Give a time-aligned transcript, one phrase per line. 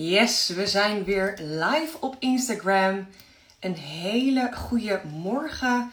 [0.00, 3.06] Yes, we zijn weer live op Instagram.
[3.60, 5.92] Een hele goede morgen.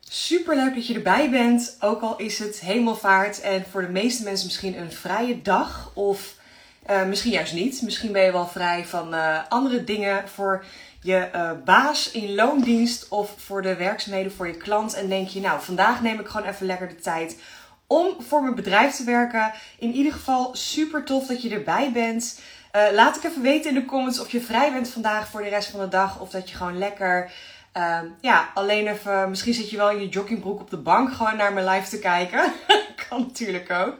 [0.00, 1.76] Super leuk dat je erbij bent.
[1.80, 5.90] Ook al is het hemelvaart en voor de meeste mensen misschien een vrije dag.
[5.94, 6.34] Of
[6.90, 7.82] uh, misschien juist niet.
[7.82, 10.64] Misschien ben je wel vrij van uh, andere dingen voor
[11.02, 14.94] je uh, baas in loondienst of voor de werkzaamheden voor je klant.
[14.94, 17.36] En denk je, nou, vandaag neem ik gewoon even lekker de tijd
[17.86, 19.52] om voor mijn bedrijf te werken.
[19.78, 22.40] In ieder geval super tof dat je erbij bent.
[22.78, 25.48] Uh, laat ik even weten in de comments of je vrij bent vandaag voor de
[25.48, 26.20] rest van de dag.
[26.20, 27.30] Of dat je gewoon lekker,
[27.76, 31.36] uh, ja, alleen even, misschien zit je wel in je joggingbroek op de bank gewoon
[31.36, 32.52] naar mijn live te kijken.
[33.08, 33.98] kan natuurlijk ook.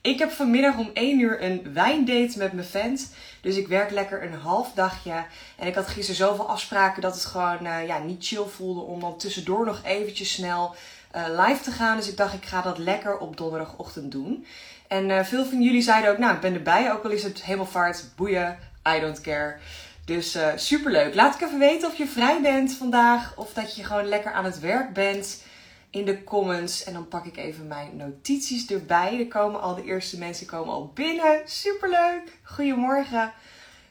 [0.00, 3.14] Ik heb vanmiddag om 1 uur een wijndate met mijn vent.
[3.40, 5.24] Dus ik werk lekker een half dagje.
[5.56, 9.00] En ik had gisteren zoveel afspraken dat het gewoon uh, ja, niet chill voelde om
[9.00, 10.74] dan tussendoor nog eventjes snel
[11.16, 11.96] uh, live te gaan.
[11.96, 14.46] Dus ik dacht, ik ga dat lekker op donderdagochtend doen.
[14.88, 16.92] En uh, veel van jullie zeiden ook, nou, ik ben erbij.
[16.92, 18.58] Ook al is het hemelvaart, boeien,
[18.96, 19.56] I don't care.
[20.04, 21.14] Dus uh, superleuk.
[21.14, 23.32] Laat ik even weten of je vrij bent vandaag.
[23.36, 25.42] Of dat je gewoon lekker aan het werk bent
[25.90, 26.84] in de comments.
[26.84, 29.18] En dan pak ik even mijn notities erbij.
[29.18, 31.40] Er komen al de eerste mensen komen al binnen.
[31.44, 32.22] Superleuk.
[32.42, 33.32] Goedemorgen.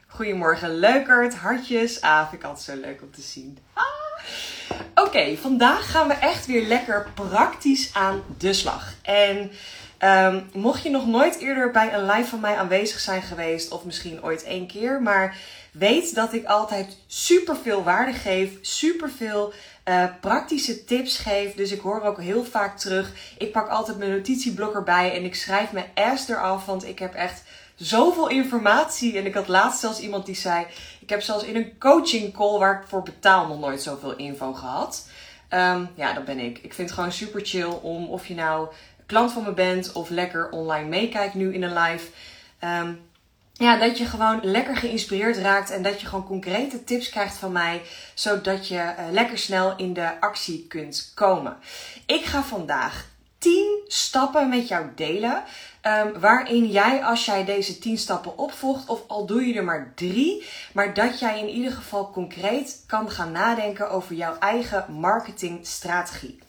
[0.08, 1.36] Goedemorgen, leukert.
[1.36, 2.02] Hartjes.
[2.02, 3.58] Ah, vind ik altijd zo leuk om te zien.
[3.74, 3.84] Ah.
[4.96, 8.94] Oké, vandaag gaan we echt weer lekker praktisch aan de slag.
[9.02, 9.52] En
[10.00, 13.84] um, mocht je nog nooit eerder bij een live van mij aanwezig zijn geweest, of
[13.84, 15.38] misschien ooit één keer, maar
[15.72, 19.54] weet dat ik altijd super veel waarde geef, super veel
[19.86, 21.54] uh, praktische tips geef.
[21.54, 23.12] Dus ik hoor ook heel vaak terug.
[23.38, 27.14] Ik pak altijd mijn notitieblok erbij en ik schrijf mijn ass eraf, want ik heb
[27.14, 27.44] echt
[27.76, 29.18] zoveel informatie.
[29.18, 30.66] En ik had laatst zelfs iemand die zei:
[31.00, 34.54] Ik heb zelfs in een coaching call waar ik voor betaal nog nooit zoveel info
[34.54, 35.07] gehad.
[35.50, 36.58] Um, ja, dat ben ik.
[36.58, 38.68] Ik vind het gewoon super chill om of je nou
[39.06, 42.08] klant van me bent of lekker online meekijkt nu in een live.
[42.64, 43.06] Um,
[43.54, 47.52] ja, dat je gewoon lekker geïnspireerd raakt en dat je gewoon concrete tips krijgt van
[47.52, 47.82] mij,
[48.14, 51.58] zodat je uh, lekker snel in de actie kunt komen.
[52.06, 53.06] Ik ga vandaag
[53.38, 55.44] 10 stappen met jou delen.
[55.88, 59.92] Um, waarin jij, als jij deze 10 stappen opvolgt, of al doe je er maar
[59.96, 66.40] drie, maar dat jij in ieder geval concreet kan gaan nadenken over jouw eigen marketingstrategie.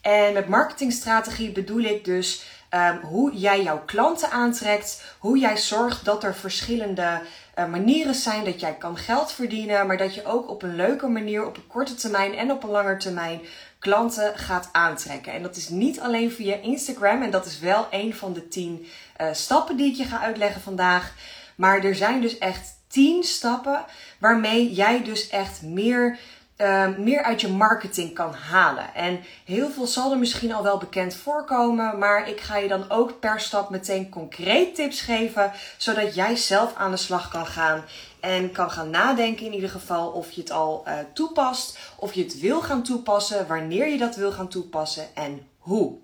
[0.00, 6.04] En met marketingstrategie bedoel ik dus um, hoe jij jouw klanten aantrekt, hoe jij zorgt
[6.04, 7.20] dat er verschillende
[7.58, 11.06] uh, manieren zijn dat jij kan geld verdienen, maar dat je ook op een leuke
[11.06, 13.40] manier op een korte termijn en op een lange termijn
[13.80, 15.32] klanten gaat aantrekken.
[15.32, 17.22] En dat is niet alleen via Instagram.
[17.22, 18.86] En dat is wel een van de tien
[19.20, 21.14] uh, stappen die ik je ga uitleggen vandaag.
[21.54, 23.84] Maar er zijn dus echt tien stappen
[24.18, 26.18] waarmee jij dus echt meer
[26.60, 28.94] uh, meer uit je marketing kan halen.
[28.94, 32.90] En heel veel zal er misschien al wel bekend voorkomen, maar ik ga je dan
[32.90, 37.84] ook per stap meteen concreet tips geven, zodat jij zelf aan de slag kan gaan
[38.20, 42.22] en kan gaan nadenken in ieder geval of je het al uh, toepast, of je
[42.22, 45.98] het wil gaan toepassen, wanneer je dat wil gaan toepassen en hoe.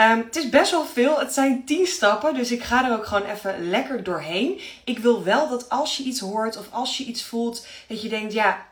[0.00, 1.18] Um, het is best wel veel.
[1.18, 2.34] Het zijn 10 stappen.
[2.34, 4.60] Dus ik ga er ook gewoon even lekker doorheen.
[4.84, 8.08] Ik wil wel dat als je iets hoort of als je iets voelt, dat je
[8.08, 8.66] denkt: ja,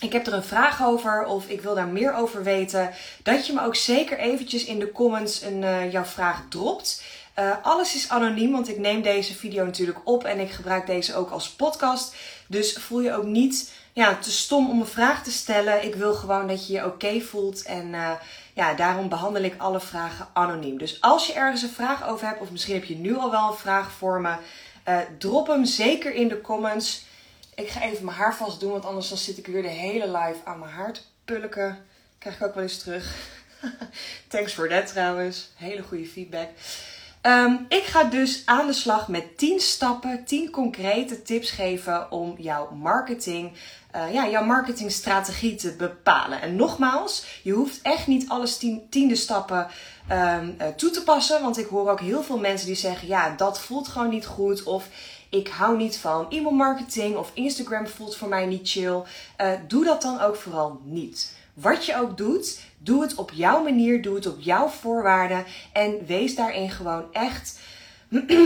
[0.00, 2.90] ik heb er een vraag over of ik wil daar meer over weten,
[3.22, 7.02] dat je me ook zeker eventjes in de comments een, uh, jouw vraag dropt.
[7.38, 11.14] Uh, alles is anoniem, want ik neem deze video natuurlijk op en ik gebruik deze
[11.14, 12.14] ook als podcast.
[12.46, 15.84] Dus voel je ook niet ja, te stom om een vraag te stellen.
[15.84, 18.10] Ik wil gewoon dat je je oké voelt en uh,
[18.52, 20.78] ja, daarom behandel ik alle vragen anoniem.
[20.78, 23.48] Dus als je ergens een vraag over hebt, of misschien heb je nu al wel
[23.48, 24.36] een vraag voor me,
[25.18, 27.04] drop hem zeker in de comments.
[27.54, 30.06] Ik ga even mijn haar vast doen, want anders dan zit ik weer de hele
[30.06, 31.86] live aan mijn haar te pulken.
[32.18, 33.14] Krijg ik ook wel eens terug.
[34.28, 35.50] Thanks for that trouwens.
[35.54, 36.48] Hele goede feedback.
[37.26, 42.34] Um, ik ga dus aan de slag met 10 stappen, 10 concrete tips geven om
[42.38, 43.52] jouw marketing,
[43.96, 46.40] uh, ja, jouw marketingstrategie te bepalen.
[46.40, 49.66] En nogmaals, je hoeft echt niet alles tien, tiende stappen
[50.10, 51.42] um, uh, toe te passen.
[51.42, 54.62] Want ik hoor ook heel veel mensen die zeggen: ja, dat voelt gewoon niet goed.
[54.62, 54.88] Of
[55.28, 59.02] ik hou niet van e-mail marketing of Instagram voelt voor mij niet chill.
[59.40, 61.32] Uh, doe dat dan ook vooral niet.
[61.54, 66.06] Wat je ook doet, doe het op jouw manier, doe het op jouw voorwaarden en
[66.06, 67.58] wees daarin gewoon echt.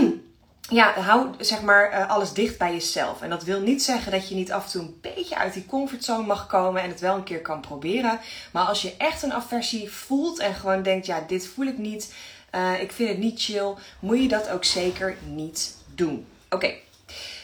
[0.69, 3.21] ja, hou zeg maar uh, alles dicht bij jezelf.
[3.21, 5.65] En dat wil niet zeggen dat je niet af en toe een beetje uit die
[5.65, 8.19] comfortzone mag komen en het wel een keer kan proberen.
[8.51, 12.13] Maar als je echt een aversie voelt en gewoon denkt, ja, dit voel ik niet,
[12.55, 16.25] uh, ik vind het niet chill, moet je dat ook zeker niet doen.
[16.49, 16.73] Oké.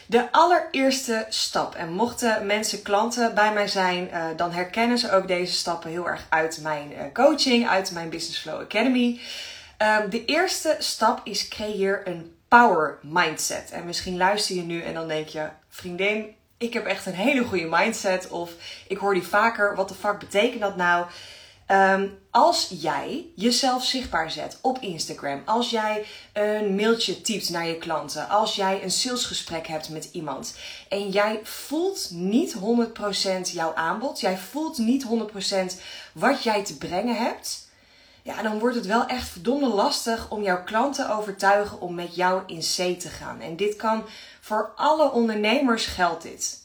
[0.08, 1.76] De allereerste stap.
[1.76, 6.08] En mochten mensen klanten bij mij zijn, uh, dan herkennen ze ook deze stappen heel
[6.08, 9.20] erg uit mijn uh, coaching, uit mijn Business Flow Academy.
[9.78, 13.72] Um, de eerste stap is creëer een power mindset.
[13.72, 17.44] En misschien luister je nu en dan denk je, vriendin, ik heb echt een hele
[17.44, 18.28] goede mindset.
[18.28, 18.52] Of
[18.88, 21.06] ik hoor die vaker, wat de fuck betekent dat nou?
[21.66, 27.78] Ehm, als jij jezelf zichtbaar zet op Instagram, als jij een mailtje typt naar je
[27.78, 30.56] klanten, als jij een salesgesprek hebt met iemand
[30.90, 35.82] en jij voelt niet 100% jouw aanbod, jij voelt niet 100%
[36.14, 37.68] wat jij te brengen hebt,
[38.22, 42.16] ja, dan wordt het wel echt verdomde lastig om jouw klanten te overtuigen om met
[42.16, 43.42] jou in C te gaan.
[43.42, 44.04] En dit kan
[44.42, 46.65] voor alle ondernemers geldt dit.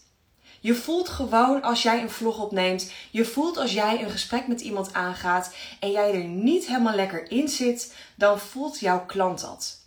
[0.61, 4.61] Je voelt gewoon als jij een vlog opneemt, je voelt als jij een gesprek met
[4.61, 9.79] iemand aangaat en jij er niet helemaal lekker in zit, dan voelt jouw klant dat.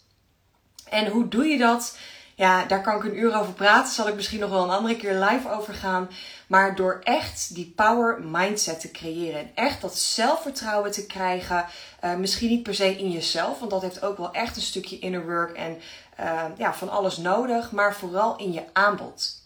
[0.89, 1.97] En hoe doe je dat?
[2.35, 3.93] Ja, daar kan ik een uur over praten.
[3.93, 6.09] Zal ik misschien nog wel een andere keer live over gaan.
[6.47, 9.39] Maar door echt die power mindset te creëren.
[9.39, 11.65] En echt dat zelfvertrouwen te krijgen.
[12.03, 13.59] Uh, misschien niet per se in jezelf.
[13.59, 15.81] Want dat heeft ook wel echt een stukje inner work en
[16.19, 17.71] uh, ja, van alles nodig.
[17.71, 19.42] Maar vooral in je aanbod.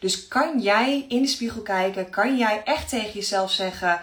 [0.00, 2.10] Dus kan jij in de spiegel kijken?
[2.10, 4.00] Kan jij echt tegen jezelf zeggen: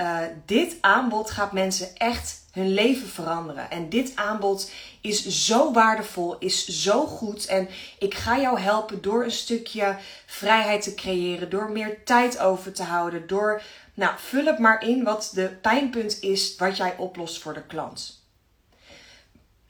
[0.00, 3.70] uh, dit aanbod gaat mensen echt hun leven veranderen.
[3.70, 4.70] En dit aanbod
[5.00, 7.46] is zo waardevol, is zo goed.
[7.46, 7.68] En
[7.98, 9.96] ik ga jou helpen door een stukje
[10.26, 13.62] vrijheid te creëren, door meer tijd over te houden, door,
[13.94, 18.22] nou, vul het maar in wat de pijnpunt is wat jij oplost voor de klant.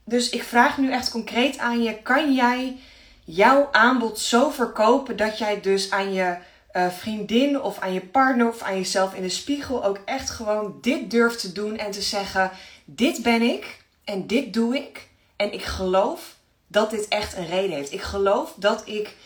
[0.04, 2.78] Dus ik vraag nu echt concreet aan je: kan jij
[3.24, 6.36] jouw aanbod zo verkopen dat jij dus aan je
[6.72, 10.78] uh, vriendin of aan je partner of aan jezelf in de spiegel ook echt gewoon
[10.80, 12.50] dit durft te doen en te zeggen:
[12.84, 15.08] Dit ben ik en dit doe ik.
[15.36, 16.36] En ik geloof
[16.66, 17.92] dat dit echt een reden heeft.
[17.92, 19.16] Ik geloof dat ik,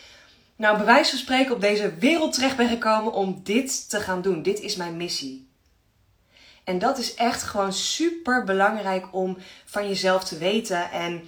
[0.55, 4.21] nou, bij wijze van spreken, op deze wereld terecht ben gekomen om dit te gaan
[4.21, 4.43] doen.
[4.43, 5.47] Dit is mijn missie.
[6.63, 10.91] En dat is echt gewoon super belangrijk om van jezelf te weten.
[10.91, 11.23] En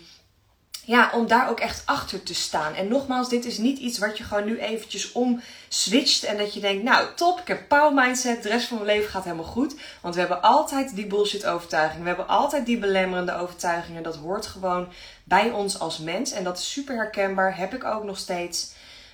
[0.85, 2.73] ja, om daar ook echt achter te staan.
[2.73, 6.59] En nogmaals, dit is niet iets wat je gewoon nu eventjes omswitcht en dat je
[6.59, 9.75] denkt, nou top, ik heb power mindset, de rest van mijn leven gaat helemaal goed.
[10.01, 14.03] Want we hebben altijd die bullshit overtuigingen, we hebben altijd die belemmerende overtuigingen.
[14.03, 14.87] Dat hoort gewoon
[15.23, 18.71] bij ons als mens en dat is super herkenbaar, heb ik ook nog steeds.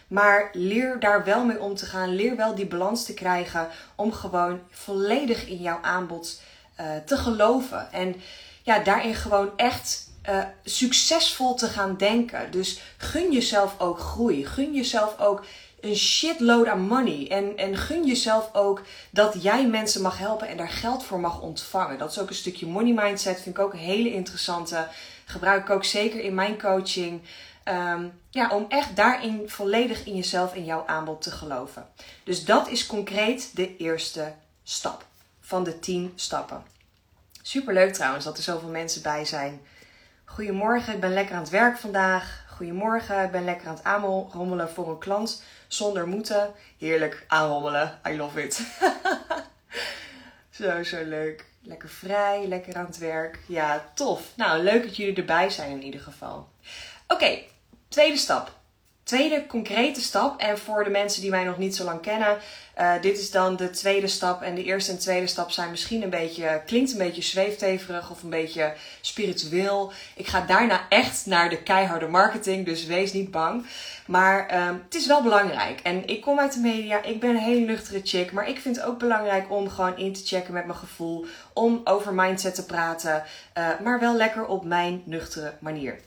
[0.07, 2.15] Maar leer daar wel mee om te gaan.
[2.15, 6.41] Leer wel die balans te krijgen om gewoon volledig in jouw aanbod
[6.79, 7.91] uh, te geloven.
[7.91, 8.15] En
[8.63, 12.51] ja, daarin gewoon echt uh, succesvol te gaan denken.
[12.51, 14.45] Dus gun jezelf ook groei.
[14.45, 15.45] Gun jezelf ook
[15.79, 17.27] een shitload aan money.
[17.29, 21.41] En, en gun jezelf ook dat jij mensen mag helpen en daar geld voor mag
[21.41, 21.97] ontvangen.
[21.97, 23.41] Dat is ook een stukje money mindset.
[23.41, 24.87] Vind ik ook een hele interessante.
[25.25, 27.21] Gebruik ik ook zeker in mijn coaching.
[27.65, 31.87] Um, ja, om echt daarin volledig in jezelf en jouw aanbod te geloven.
[32.23, 34.33] Dus dat is concreet de eerste
[34.63, 35.05] stap
[35.41, 36.63] van de 10 stappen.
[37.41, 39.61] Super leuk trouwens dat er zoveel mensen bij zijn.
[40.29, 42.45] Goedemorgen, ik ben lekker aan het werk vandaag.
[42.47, 46.53] Goedemorgen, ik ben lekker aan het aanrommelen voor een klant zonder moeten.
[46.77, 48.61] Heerlijk aanrommelen, I love it.
[50.59, 51.45] zo, zo leuk.
[51.61, 53.39] Lekker vrij, lekker aan het werk.
[53.47, 54.21] Ja, tof.
[54.35, 56.49] Nou, leuk dat jullie erbij zijn in ieder geval.
[57.07, 57.39] Oké,
[57.87, 58.51] tweede stap
[59.07, 62.37] tweede concrete stap, en voor de mensen die mij nog niet zo lang kennen,
[62.79, 64.41] uh, dit is dan de tweede stap.
[64.41, 68.23] En de eerste en tweede stap zijn misschien een beetje, klinkt een beetje zweefteverig of
[68.23, 69.91] een beetje spiritueel.
[70.15, 73.65] Ik ga daarna echt naar de keiharde marketing, dus wees niet bang.
[74.05, 75.79] Maar um, het is wel belangrijk.
[75.79, 78.75] En ik kom uit de media, ik ben een hele nuchtere chick, maar ik vind
[78.75, 82.65] het ook belangrijk om gewoon in te checken met mijn gevoel, om over mindset te
[82.65, 83.23] praten,
[83.57, 85.99] uh, maar wel lekker op mijn nuchtere manier.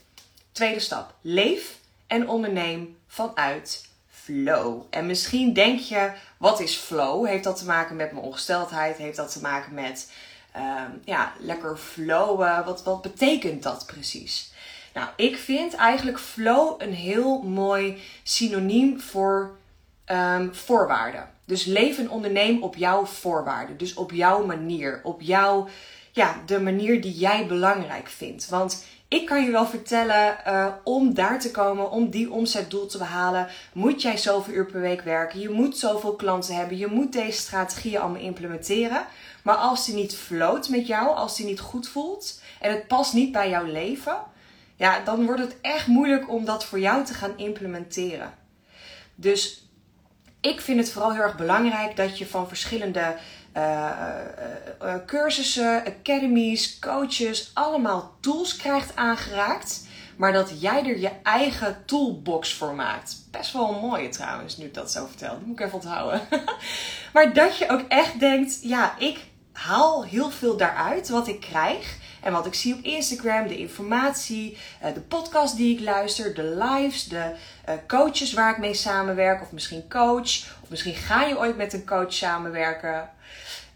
[0.51, 4.81] Tweede stap, leef en onderneem vanuit flow.
[4.89, 7.27] En misschien denk je, wat is flow?
[7.27, 8.97] Heeft dat te maken met mijn ongesteldheid?
[8.97, 10.11] Heeft dat te maken met
[10.55, 12.65] um, ja, lekker flowen?
[12.65, 14.53] Wat, wat betekent dat precies?
[14.93, 19.55] Nou, ik vind eigenlijk flow een heel mooi synoniem voor
[20.05, 21.29] um, voorwaarden.
[21.45, 23.77] Dus leef en onderneem op jouw voorwaarden.
[23.77, 24.99] Dus op jouw manier.
[25.03, 25.67] Op jouw,
[26.11, 28.49] ja, de manier die jij belangrijk vindt.
[28.49, 32.97] Want ik kan je wel vertellen, uh, om daar te komen, om die omzetdoel te
[32.97, 35.39] behalen, moet jij zoveel uur per week werken.
[35.39, 36.77] Je moet zoveel klanten hebben.
[36.77, 39.05] Je moet deze strategieën allemaal implementeren.
[39.43, 43.13] Maar als die niet float met jou, als die niet goed voelt en het past
[43.13, 44.17] niet bij jouw leven,
[44.75, 48.33] ja, dan wordt het echt moeilijk om dat voor jou te gaan implementeren.
[49.15, 49.65] Dus
[50.41, 53.15] ik vind het vooral heel erg belangrijk dat je van verschillende
[53.57, 53.89] uh,
[54.83, 59.89] uh, cursussen, academies, coaches, allemaal tools krijgt aangeraakt.
[60.15, 63.15] Maar dat jij er je eigen toolbox voor maakt.
[63.31, 65.39] Best wel een mooie trouwens, nu ik dat zo vertel.
[65.45, 66.21] Moet ik even onthouden.
[67.13, 69.19] maar dat je ook echt denkt, ja, ik
[69.51, 71.99] haal heel veel daaruit wat ik krijg.
[72.21, 76.43] En wat ik zie op Instagram, de informatie, eh, de podcast die ik luister, de
[76.43, 81.37] lives, de eh, coaches waar ik mee samenwerk, of misschien coach, of misschien ga je
[81.37, 83.09] ooit met een coach samenwerken.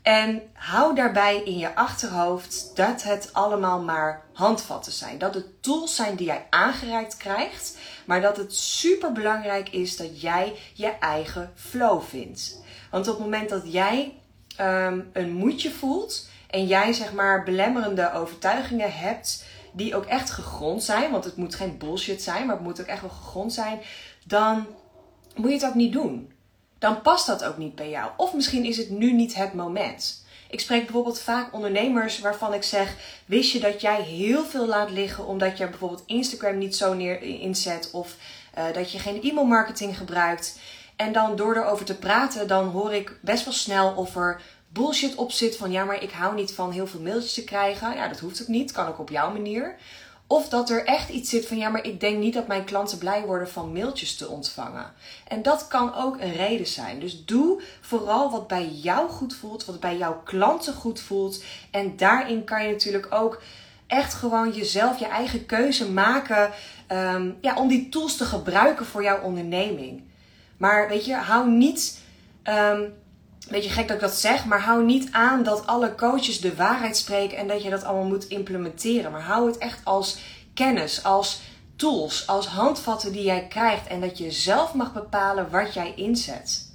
[0.06, 5.18] En hou daarbij in je achterhoofd dat het allemaal maar handvatten zijn.
[5.18, 7.78] Dat het tools zijn die jij aangereikt krijgt.
[8.06, 12.62] Maar dat het super belangrijk is dat jij je eigen flow vindt.
[12.92, 14.14] Want op het moment dat jij
[14.62, 20.84] um, een moedje voelt en jij zeg maar belemmerende overtuigingen hebt die ook echt gegrond
[20.84, 23.80] zijn, want het moet geen bullshit zijn, maar het moet ook echt wel gegrond zijn,
[24.26, 24.68] dan
[25.36, 26.34] moet je het ook niet doen
[26.80, 28.12] dan past dat ook niet bij jou.
[28.18, 30.24] Of misschien is het nu niet het moment.
[30.50, 34.90] Ik spreek bijvoorbeeld vaak ondernemers waarvan ik zeg: Wist je dat jij heel veel laat
[34.90, 38.16] liggen omdat je bijvoorbeeld Instagram niet zo neer inzet of
[38.58, 40.60] uh, dat je geen e-mail marketing gebruikt?
[40.96, 45.16] En dan door erover te praten, dan hoor ik best wel snel of er bullshit
[45.16, 47.96] op zit van ja, maar ik hou niet van heel veel mailtjes te krijgen.
[47.96, 49.76] Ja, dat hoeft ook niet, kan ook op jouw manier.
[50.28, 52.98] Of dat er echt iets zit van ja, maar ik denk niet dat mijn klanten
[52.98, 54.94] blij worden van mailtjes te ontvangen.
[55.28, 57.00] En dat kan ook een reden zijn.
[57.00, 61.44] Dus doe vooral wat bij jou goed voelt, wat bij jouw klanten goed voelt.
[61.72, 63.42] En daarin kan je natuurlijk ook
[63.88, 66.52] echt gewoon jezelf je eigen keuze maken
[66.88, 70.04] ehm, ja, om die tools te gebruiken voor jouw onderneming.
[70.58, 72.02] Maar weet je, hou niet.
[72.44, 72.94] Um,
[73.52, 76.98] beetje gek dat ik dat zeg, maar hou niet aan dat alle coaches de waarheid
[76.98, 79.12] spreken en dat je dat allemaal moet implementeren.
[79.12, 80.18] Maar hou het echt als
[80.54, 81.42] kennis, als
[81.76, 86.74] tools, als handvatten die jij krijgt en dat je zelf mag bepalen wat jij inzet.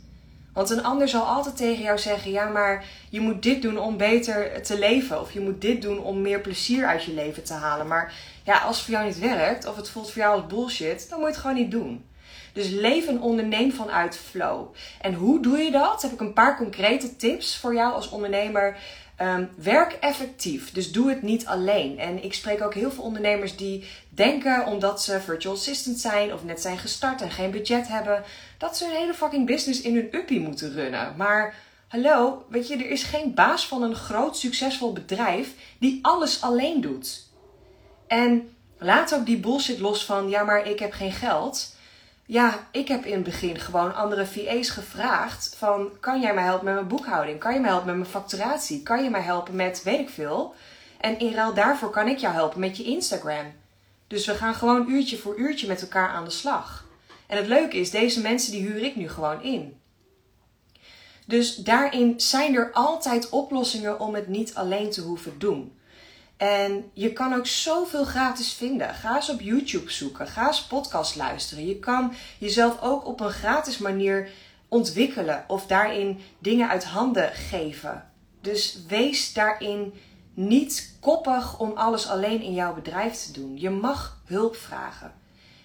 [0.53, 3.97] Want een ander zal altijd tegen jou zeggen: ja, maar je moet dit doen om
[3.97, 5.21] beter te leven.
[5.21, 7.87] Of je moet dit doen om meer plezier uit je leven te halen.
[7.87, 11.07] Maar ja, als het voor jou niet werkt, of het voelt voor jou als bullshit,
[11.09, 12.05] dan moet je het gewoon niet doen.
[12.53, 14.75] Dus leef en onderneem vanuit flow.
[15.01, 16.03] En hoe doe je dat?
[16.03, 18.77] Heb ik een paar concrete tips voor jou als ondernemer.
[19.23, 21.99] Um, werk effectief, dus doe het niet alleen.
[21.99, 26.45] En ik spreek ook heel veel ondernemers die denken, omdat ze virtual assistant zijn of
[26.45, 28.23] net zijn gestart en geen budget hebben,
[28.59, 31.15] dat ze een hele fucking business in hun uppie moeten runnen.
[31.17, 31.55] Maar
[31.89, 36.81] hallo, weet je, er is geen baas van een groot succesvol bedrijf die alles alleen
[36.81, 37.29] doet.
[38.07, 41.77] En laat ook die bullshit los van, ja, maar ik heb geen geld.
[42.31, 45.91] Ja, ik heb in het begin gewoon andere VA's gevraagd van...
[46.01, 47.39] kan jij mij helpen met mijn boekhouding?
[47.39, 48.83] Kan je mij helpen met mijn facturatie?
[48.83, 50.55] Kan je mij helpen met weet ik veel?
[51.01, 53.53] En in ruil daarvoor kan ik jou helpen met je Instagram.
[54.07, 56.85] Dus we gaan gewoon uurtje voor uurtje met elkaar aan de slag.
[57.27, 59.81] En het leuke is, deze mensen die huur ik nu gewoon in.
[61.27, 65.79] Dus daarin zijn er altijd oplossingen om het niet alleen te hoeven doen.
[66.41, 68.95] En je kan ook zoveel gratis vinden.
[68.95, 70.27] Ga eens op YouTube zoeken.
[70.27, 71.67] Ga eens podcast luisteren.
[71.67, 74.31] Je kan jezelf ook op een gratis manier
[74.69, 78.11] ontwikkelen of daarin dingen uit handen geven.
[78.41, 79.95] Dus wees daarin
[80.35, 83.59] niet koppig om alles alleen in jouw bedrijf te doen.
[83.59, 85.13] Je mag hulp vragen.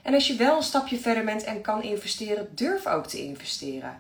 [0.02, 3.98] En als je wel een stapje verder bent en kan investeren, durf ook te investeren.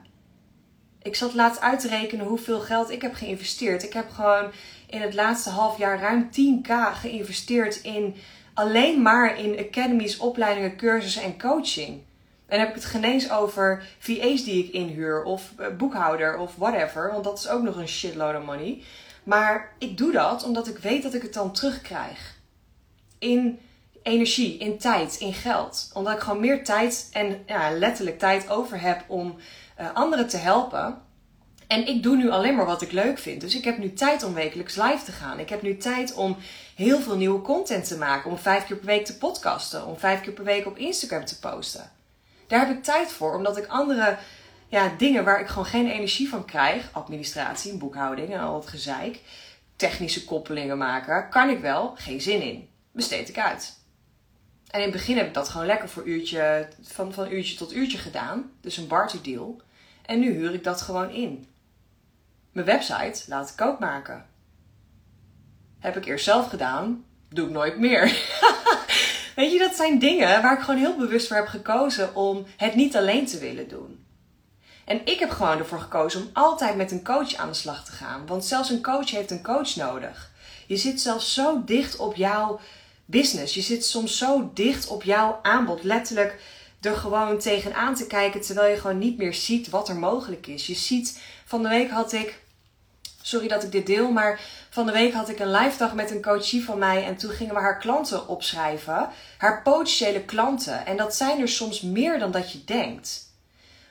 [1.01, 3.83] Ik zat laatst uit te rekenen hoeveel geld ik heb geïnvesteerd.
[3.83, 4.51] Ik heb gewoon
[4.87, 8.15] in het laatste half jaar ruim 10k geïnvesteerd in
[8.53, 12.01] alleen maar in academies, opleidingen, cursussen en coaching.
[12.47, 17.11] En heb ik het genees over VA's die ik inhuur of eh, boekhouder of whatever,
[17.11, 18.81] want dat is ook nog een shitload of money.
[19.23, 22.35] Maar ik doe dat omdat ik weet dat ik het dan terugkrijg.
[23.19, 23.59] In
[24.03, 25.91] energie, in tijd, in geld.
[25.93, 29.35] Omdat ik gewoon meer tijd en ja, letterlijk tijd over heb om
[29.79, 31.01] uh, anderen te helpen.
[31.67, 33.41] En ik doe nu alleen maar wat ik leuk vind.
[33.41, 35.39] Dus ik heb nu tijd om wekelijks live te gaan.
[35.39, 36.37] Ik heb nu tijd om
[36.75, 38.31] heel veel nieuwe content te maken.
[38.31, 39.85] Om vijf keer per week te podcasten.
[39.85, 41.91] Om vijf keer per week op Instagram te posten.
[42.47, 43.35] Daar heb ik tijd voor.
[43.35, 44.17] Omdat ik andere
[44.67, 46.89] ja, dingen waar ik gewoon geen energie van krijg.
[46.91, 49.19] Administratie, boekhouding en al het gezeik.
[49.75, 51.29] Technische koppelingen maken.
[51.29, 51.93] Kan ik wel.
[51.95, 52.69] Geen zin in.
[52.91, 53.77] Besteed ik uit.
[54.69, 57.73] En in het begin heb ik dat gewoon lekker voor uurtje, van, van uurtje tot
[57.73, 58.51] uurtje gedaan.
[58.61, 59.61] Dus een barter deal.
[60.05, 61.47] En nu huur ik dat gewoon in.
[62.55, 64.25] Mijn website laat ik ook maken.
[65.79, 68.01] Heb ik eerst zelf gedaan, doe ik nooit meer.
[69.35, 72.75] Weet je, dat zijn dingen waar ik gewoon heel bewust voor heb gekozen om het
[72.75, 74.05] niet alleen te willen doen.
[74.85, 77.91] En ik heb gewoon ervoor gekozen om altijd met een coach aan de slag te
[77.91, 78.25] gaan.
[78.25, 80.31] Want zelfs een coach heeft een coach nodig.
[80.67, 82.59] Je zit zelfs zo dicht op jouw
[83.05, 83.53] business.
[83.53, 85.83] Je zit soms zo dicht op jouw aanbod.
[85.83, 86.39] Letterlijk
[86.81, 90.67] er gewoon tegenaan te kijken terwijl je gewoon niet meer ziet wat er mogelijk is.
[90.67, 92.43] Je ziet, van de week had ik
[93.25, 94.39] Sorry dat ik dit deel, maar
[94.69, 97.31] van de week had ik een live dag met een coachie van mij en toen
[97.31, 99.09] gingen we haar klanten opschrijven.
[99.37, 100.85] Haar potentiële klanten.
[100.85, 103.33] En dat zijn er soms meer dan dat je denkt.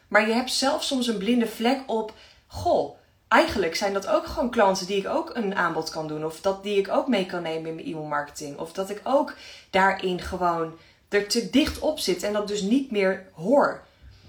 [0.08, 2.12] Maar je hebt zelf soms een blinde vlek op,
[2.46, 2.96] goh,
[3.28, 6.24] eigenlijk zijn dat ook gewoon klanten die ik ook een aanbod kan doen.
[6.24, 8.58] Of dat die ik ook mee kan nemen in mijn e-mail marketing.
[8.58, 9.34] Of dat ik ook
[9.70, 13.82] daarin gewoon er te dicht op zit en dat dus niet meer hoor.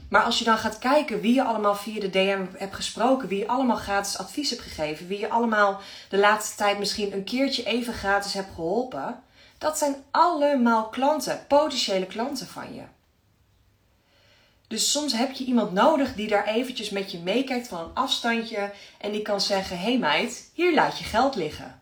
[0.10, 3.40] Maar als je dan gaat kijken wie je allemaal via de DM hebt gesproken, wie
[3.40, 7.64] je allemaal gratis advies hebt gegeven, wie je allemaal de laatste tijd misschien een keertje
[7.64, 9.24] even gratis hebt geholpen,
[9.58, 12.82] dat zijn allemaal klanten, potentiële klanten van je.
[14.68, 18.72] Dus soms heb je iemand nodig die daar eventjes met je meekijkt van een afstandje
[18.98, 21.82] en die kan zeggen: hey meid, hier laat je geld liggen.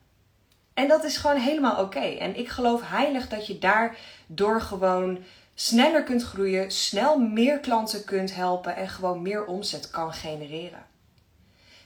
[0.74, 2.00] En dat is gewoon helemaal oké.
[2.00, 5.24] En ik geloof heilig dat je daardoor gewoon
[5.56, 10.86] sneller kunt groeien, snel meer klanten kunt helpen en gewoon meer omzet kan genereren.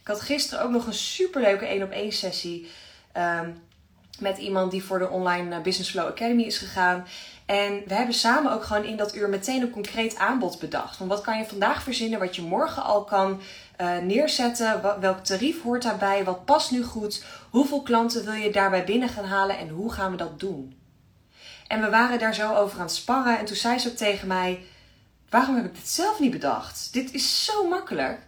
[0.02, 2.68] Ik had gisteren ook nog een superleuke 1 op 1 sessie
[3.18, 3.62] um,
[4.20, 7.06] met iemand die voor de Online eh, Business Flow Academy is gegaan.
[7.46, 10.98] En we hebben samen ook gewoon in dat uur meteen een concreet aanbod bedacht.
[10.98, 13.42] Van wat kan je vandaag verzinnen, wat je morgen al kan
[13.82, 18.84] uh, neerzetten, welk tarief hoort daarbij, wat past nu goed, hoeveel klanten wil je daarbij
[18.84, 20.77] binnen gaan halen en hoe gaan we dat doen.
[21.68, 24.28] En we waren daar zo over aan het sparren en toen zei ze ook tegen
[24.28, 24.66] mij,
[25.30, 26.94] waarom heb ik dit zelf niet bedacht?
[26.94, 28.20] Dit is zo makkelijk.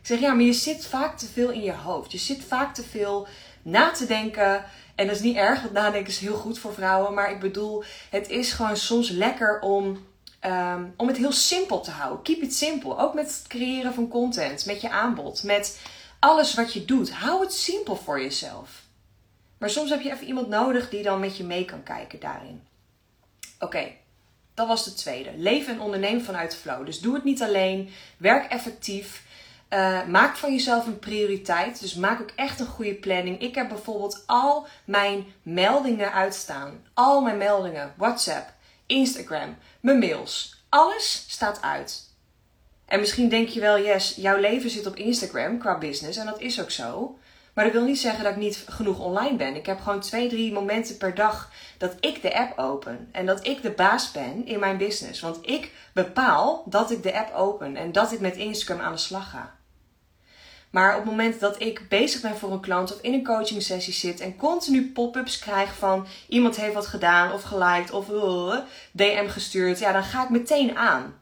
[0.00, 2.12] Ik zeg, ja, maar je zit vaak te veel in je hoofd.
[2.12, 3.26] Je zit vaak te veel
[3.62, 4.64] na te denken.
[4.94, 7.14] En dat is niet erg, want nadenken is heel goed voor vrouwen.
[7.14, 10.06] Maar ik bedoel, het is gewoon soms lekker om,
[10.46, 12.22] um, om het heel simpel te houden.
[12.22, 12.96] Keep it simple.
[12.96, 15.80] Ook met het creëren van content, met je aanbod, met
[16.18, 17.12] alles wat je doet.
[17.12, 18.82] Hou het simpel voor jezelf.
[19.58, 22.62] Maar soms heb je even iemand nodig die dan met je mee kan kijken daarin.
[23.64, 23.92] Oké,
[24.54, 25.30] dat was de tweede.
[25.36, 26.86] Leven en ondernemen vanuit flow.
[26.86, 27.90] Dus doe het niet alleen.
[28.16, 29.22] Werk effectief.
[29.70, 31.80] Uh, maak van jezelf een prioriteit.
[31.80, 33.40] Dus maak ook echt een goede planning.
[33.40, 36.82] Ik heb bijvoorbeeld al mijn meldingen uitstaan.
[36.94, 37.94] Al mijn meldingen.
[37.96, 38.52] WhatsApp,
[38.86, 40.64] Instagram, mijn mails.
[40.68, 42.12] Alles staat uit.
[42.86, 46.18] En misschien denk je wel, yes, jouw leven zit op Instagram qua business.
[46.18, 47.18] En dat is ook zo.
[47.54, 49.56] Maar dat wil niet zeggen dat ik niet genoeg online ben.
[49.56, 53.08] Ik heb gewoon twee, drie momenten per dag dat ik de app open.
[53.12, 55.20] En dat ik de baas ben in mijn business.
[55.20, 58.98] Want ik bepaal dat ik de app open en dat ik met Instagram aan de
[58.98, 59.54] slag ga.
[60.70, 63.62] Maar op het moment dat ik bezig ben voor een klant of in een coaching
[63.62, 68.56] sessie zit en continu pop-ups krijg van iemand heeft wat gedaan of geliked of uh,
[68.92, 71.20] DM gestuurd, ja, dan ga ik meteen aan.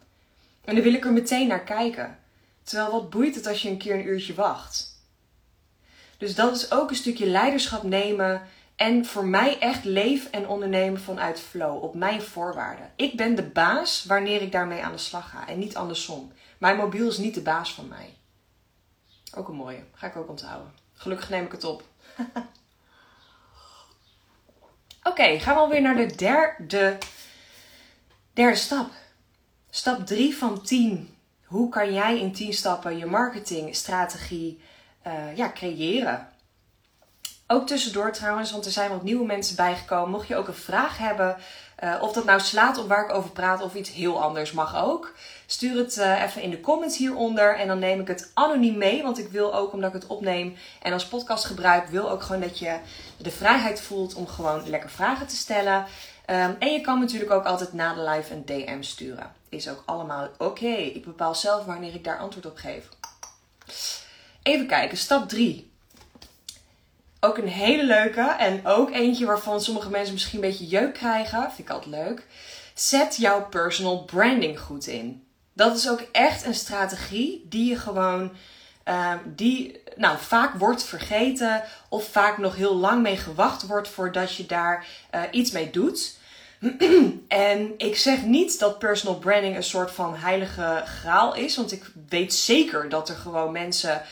[0.65, 2.19] En dan wil ik er meteen naar kijken.
[2.63, 4.92] Terwijl wat boeit het als je een keer een uurtje wacht?
[6.23, 8.43] Dus dat is ook een stukje leiderschap nemen
[8.77, 12.93] en voor mij echt leven en ondernemen vanuit flow, op mijn voorwaarden.
[12.97, 16.33] Ik ben de baas wanneer ik daarmee aan de slag ga en niet andersom.
[16.59, 18.15] Mijn mobiel is niet de baas van mij.
[19.37, 20.73] Ook een mooie, ga ik ook onthouden.
[20.93, 21.83] Gelukkig neem ik het op.
[25.11, 26.99] Oké, gaan we alweer naar de derde,
[28.33, 28.91] derde stap.
[29.71, 31.17] Stap 3 van 10.
[31.45, 34.61] Hoe kan jij in 10 stappen je marketingstrategie
[35.07, 36.29] uh, ja, creëren?
[37.47, 40.11] Ook tussendoor trouwens, want er zijn wat nieuwe mensen bijgekomen.
[40.11, 41.37] Mocht je ook een vraag hebben,
[41.85, 44.85] uh, of dat nou slaat op waar ik over praat of iets heel anders mag
[44.85, 45.13] ook.
[45.47, 49.03] Stuur het uh, even in de comments hieronder en dan neem ik het anoniem mee.
[49.03, 52.41] Want ik wil ook, omdat ik het opneem en als podcast gebruik, wil ook gewoon
[52.41, 52.79] dat je
[53.17, 55.85] de vrijheid voelt om gewoon lekker vragen te stellen.
[56.27, 59.33] Um, en je kan natuurlijk ook altijd na de live een DM sturen.
[59.49, 60.67] Is ook allemaal oké.
[60.67, 62.89] Ik bepaal zelf wanneer ik daar antwoord op geef.
[64.43, 65.71] Even kijken, stap 3.
[67.21, 71.43] Ook een hele leuke en ook eentje waarvan sommige mensen misschien een beetje jeuk krijgen.
[71.43, 72.27] Vind ik altijd leuk.
[72.75, 75.25] Zet jouw personal branding goed in.
[75.53, 78.33] Dat is ook echt een strategie die je gewoon,
[78.89, 84.35] uh, die nou, vaak wordt vergeten of vaak nog heel lang mee gewacht wordt voordat
[84.37, 86.17] je daar uh, iets mee doet.
[87.29, 91.91] en ik zeg niet dat personal branding een soort van heilige graal is, want ik
[92.09, 94.03] weet zeker dat er gewoon mensen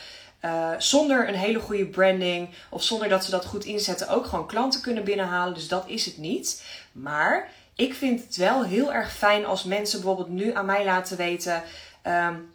[0.45, 4.47] uh, zonder een hele goede branding of zonder dat ze dat goed inzetten ook gewoon
[4.47, 5.53] klanten kunnen binnenhalen.
[5.53, 6.63] Dus dat is het niet.
[6.91, 11.17] Maar ik vind het wel heel erg fijn als mensen bijvoorbeeld nu aan mij laten
[11.17, 11.63] weten.
[12.07, 12.53] Um,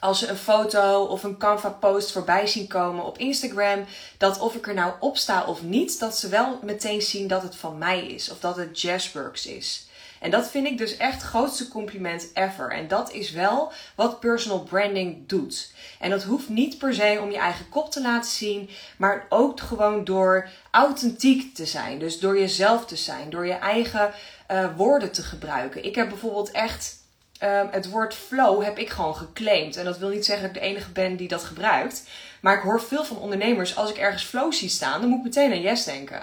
[0.00, 3.84] als ze een foto of een Canva post voorbij zien komen op Instagram,
[4.18, 7.42] dat of ik er nou op sta of niet, dat ze wel meteen zien dat
[7.42, 9.88] het van mij is of dat het Jazzworks is.
[10.20, 12.70] En dat vind ik dus echt het grootste compliment ever.
[12.70, 15.72] En dat is wel wat personal branding doet.
[15.98, 19.60] En dat hoeft niet per se om je eigen kop te laten zien, maar ook
[19.60, 21.98] gewoon door authentiek te zijn.
[21.98, 24.10] Dus door jezelf te zijn, door je eigen
[24.50, 25.84] uh, woorden te gebruiken.
[25.84, 26.98] Ik heb bijvoorbeeld echt
[27.42, 29.76] um, het woord flow heb ik gewoon geclaimd.
[29.76, 32.02] En dat wil niet zeggen dat ik de enige ben die dat gebruikt.
[32.40, 35.24] Maar ik hoor veel van ondernemers, als ik ergens flow zie staan, dan moet ik
[35.24, 36.22] meteen aan yes denken.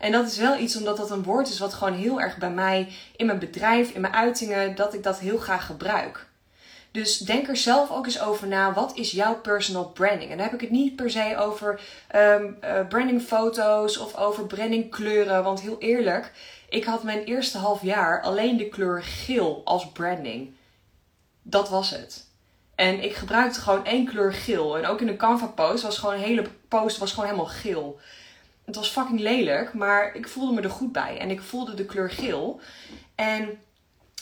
[0.00, 2.50] En dat is wel iets omdat dat een woord is wat gewoon heel erg bij
[2.50, 6.26] mij in mijn bedrijf, in mijn uitingen, dat ik dat heel graag gebruik.
[6.90, 8.72] Dus denk er zelf ook eens over na.
[8.72, 10.30] Wat is jouw personal branding?
[10.30, 11.80] En dan heb ik het niet per se over
[12.16, 15.42] um, uh, brandingfoto's of over brandingkleuren.
[15.42, 16.32] Want heel eerlijk,
[16.68, 20.54] ik had mijn eerste half jaar alleen de kleur geel als branding.
[21.42, 22.26] Dat was het.
[22.74, 24.78] En ik gebruikte gewoon één kleur geel.
[24.78, 28.00] En ook in de Canva post was gewoon een hele post was gewoon helemaal geel.
[28.70, 31.18] Het was fucking lelijk, maar ik voelde me er goed bij.
[31.18, 32.60] En ik voelde de kleur geel.
[33.14, 33.58] En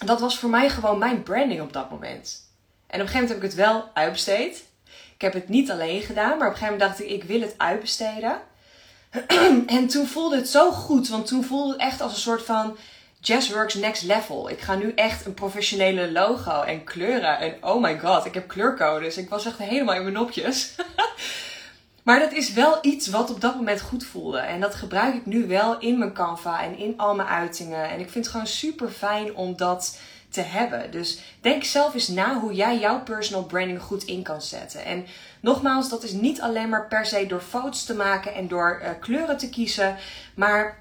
[0.04, 2.50] dat was voor mij gewoon mijn branding op dat moment.
[2.86, 4.64] En op een gegeven moment heb ik het wel uitbesteed.
[5.14, 7.40] Ik heb het niet alleen gedaan, maar op een gegeven moment dacht ik, ik wil
[7.40, 8.40] het uitbesteden.
[9.76, 12.76] en toen voelde het zo goed, want toen voelde het echt als een soort van
[13.20, 14.50] Jazzworks Next Level.
[14.50, 17.38] Ik ga nu echt een professionele logo en kleuren.
[17.38, 19.16] En oh my god, ik heb kleurcodes.
[19.16, 20.74] Ik was echt helemaal in mijn nopjes.
[22.08, 24.38] maar dat is wel iets wat op dat moment goed voelde.
[24.38, 27.90] En dat gebruik ik nu wel in mijn Canva en in al mijn uitingen.
[27.90, 30.90] En ik vind het gewoon super fijn om dat te hebben.
[30.90, 34.84] Dus denk zelf eens na hoe jij jouw personal branding goed in kan zetten.
[34.84, 35.06] En
[35.40, 38.88] nogmaals, dat is niet alleen maar per se door foto's te maken en door uh,
[39.00, 39.96] kleuren te kiezen,
[40.34, 40.78] maar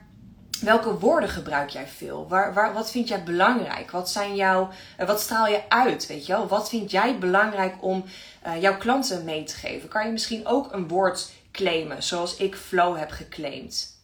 [0.60, 2.28] welke woorden gebruik jij veel?
[2.28, 3.92] Waar, waar, wat vind jij belangrijk?
[3.92, 6.08] Wat, zijn jouw, uh, wat straal je uit?
[6.08, 6.48] Weet je wel?
[6.48, 8.04] Wat vind jij belangrijk om
[8.48, 9.90] uh, jouw klanten mee te geven?
[9.90, 13.96] Kan je misschien ook een woord claimen, zoals ik flow heb geclaimd?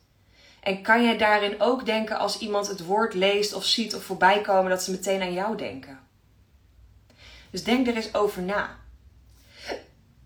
[0.61, 4.41] En kan jij daarin ook denken als iemand het woord leest of ziet of voorbij
[4.41, 5.99] komen dat ze meteen aan jou denken?
[7.49, 8.82] Dus denk er eens over na.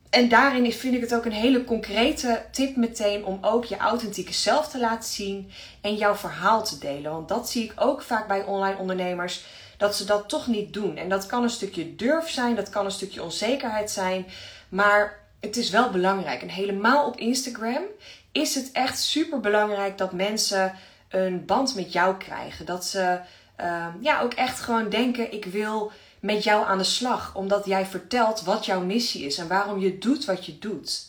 [0.09, 4.33] En daarin vind ik het ook een hele concrete tip meteen om ook je authentieke
[4.33, 7.11] zelf te laten zien en jouw verhaal te delen.
[7.11, 9.45] Want dat zie ik ook vaak bij online ondernemers,
[9.77, 10.97] dat ze dat toch niet doen.
[10.97, 14.25] En dat kan een stukje durf zijn, dat kan een stukje onzekerheid zijn,
[14.69, 16.41] maar het is wel belangrijk.
[16.41, 17.83] En helemaal op Instagram
[18.31, 20.73] is het echt super belangrijk dat mensen
[21.09, 22.65] een band met jou krijgen.
[22.65, 23.19] Dat ze
[23.61, 25.91] uh, ja, ook echt gewoon denken: ik wil
[26.27, 27.35] met jou aan de slag.
[27.35, 31.05] Omdat jij vertelt wat jouw missie is en waarom je doet wat je doet.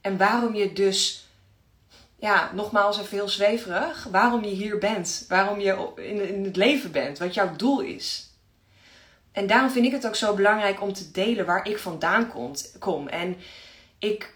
[0.00, 1.28] En waarom je dus,
[2.16, 5.24] ja, nogmaals even heel zweverig, waarom je hier bent.
[5.28, 8.30] Waarom je in, in het leven bent, wat jouw doel is.
[9.32, 12.32] En daarom vind ik het ook zo belangrijk om te delen waar ik vandaan
[12.78, 13.08] kom.
[13.08, 13.36] En
[13.98, 14.34] ik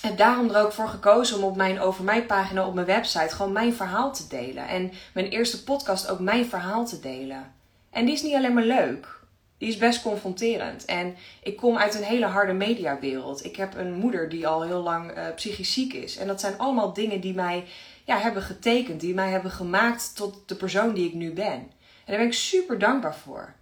[0.00, 3.34] heb daarom er ook voor gekozen om op mijn Over Mij pagina op mijn website
[3.34, 4.68] gewoon mijn verhaal te delen.
[4.68, 7.52] En mijn eerste podcast ook mijn verhaal te delen.
[7.90, 9.18] En die is niet alleen maar leuk.
[9.60, 10.84] Die is best confronterend.
[10.84, 13.44] En ik kom uit een hele harde mediawereld.
[13.44, 16.16] Ik heb een moeder die al heel lang uh, psychisch ziek is.
[16.16, 17.64] En dat zijn allemaal dingen die mij
[18.04, 19.00] ja, hebben getekend.
[19.00, 21.52] Die mij hebben gemaakt tot de persoon die ik nu ben.
[21.54, 23.54] En daar ben ik super dankbaar voor.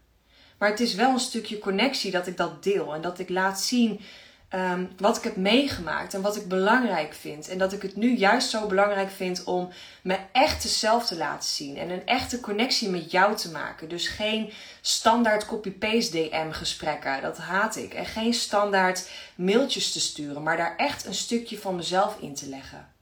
[0.58, 2.94] Maar het is wel een stukje connectie dat ik dat deel.
[2.94, 4.00] En dat ik laat zien
[4.48, 7.48] Ehm, wat ik heb meegemaakt en wat ik belangrijk vind.
[7.48, 9.68] En dat ik het nu juist zo belangrijk vind om
[10.02, 11.76] mijn echte zelf te laten zien.
[11.76, 13.88] En een echte connectie met jou te maken.
[13.88, 17.22] Dus geen standaard copy-paste DM gesprekken.
[17.22, 17.94] Dat haat ik.
[17.94, 20.42] En geen standaard mailtjes te sturen.
[20.42, 22.92] Maar daar echt een stukje van mezelf in te leggen.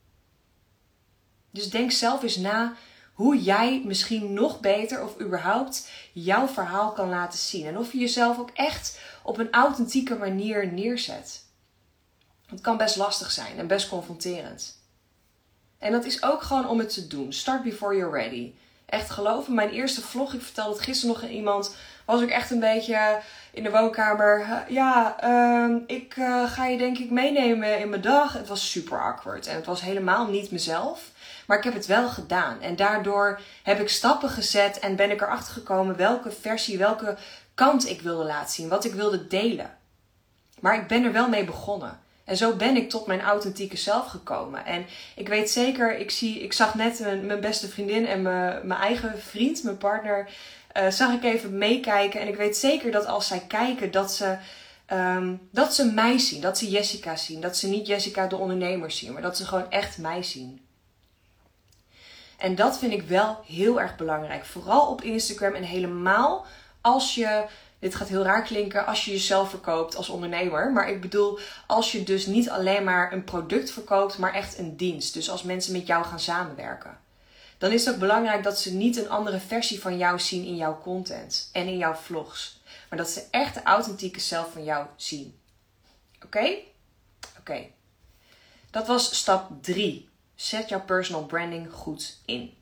[1.51, 2.77] Dus denk zelf eens na
[3.13, 7.67] hoe jij misschien nog beter of überhaupt jouw verhaal kan laten zien.
[7.67, 11.45] En of je jezelf ook echt op een authentieke manier neerzet.
[12.47, 14.79] Het kan best lastig zijn en best confronterend.
[15.79, 17.33] En dat is ook gewoon om het te doen.
[17.33, 18.53] Start before you're ready.
[18.87, 22.51] Echt geloven, mijn eerste vlog, ik vertelde het gisteren nog aan iemand, was ik echt
[22.51, 23.21] een beetje
[23.53, 24.65] in de woonkamer.
[24.69, 28.33] Ja, uh, ik uh, ga je denk ik meenemen in mijn dag.
[28.33, 31.11] Het was super awkward en het was helemaal niet mezelf.
[31.47, 32.61] Maar ik heb het wel gedaan.
[32.61, 37.17] En daardoor heb ik stappen gezet en ben ik erachter gekomen welke versie, welke
[37.57, 39.79] kant ik wilde laten zien, wat ik wilde delen.
[40.61, 42.01] Maar ik ben er wel mee begonnen.
[42.25, 44.65] En zo ben ik tot mijn authentieke zelf gekomen.
[44.65, 48.81] En ik weet zeker, ik, zie, ik zag net mijn, beste vriendin en mijn, mijn
[48.81, 50.29] eigen vriend, mijn partner,
[50.77, 52.21] uh, zag ik even meekijken.
[52.21, 54.37] En ik weet zeker dat als zij kijken, dat ze,
[54.93, 56.41] um, dat ze mij zien.
[56.41, 57.41] Dat ze Jessica zien.
[57.41, 60.61] Dat ze niet Jessica de ondernemer zien, maar dat ze gewoon echt mij zien.
[62.39, 64.45] En dat vind ik wel heel erg belangrijk.
[64.45, 66.47] Vooral op Instagram en helemaal
[66.87, 67.45] als je,
[67.79, 70.73] dit gaat heel raar klinken, als je jezelf verkoopt als ondernemer.
[70.73, 74.77] Maar ik bedoel, als je dus niet alleen maar een product verkoopt, maar echt een
[74.77, 75.15] dienst.
[75.15, 76.99] Dus als mensen met jou gaan samenwerken.
[77.59, 80.57] Dan is het ook belangrijk dat ze niet een andere versie van jou zien in
[80.57, 82.61] jouw content en in jouw vlogs.
[82.89, 85.39] Maar dat ze echt de authentieke zelf van jou zien.
[86.25, 86.55] Oké?
[87.39, 87.67] Oké.
[88.71, 90.09] Dat was stap 3.
[90.35, 92.56] Zet jouw personal branding goed in.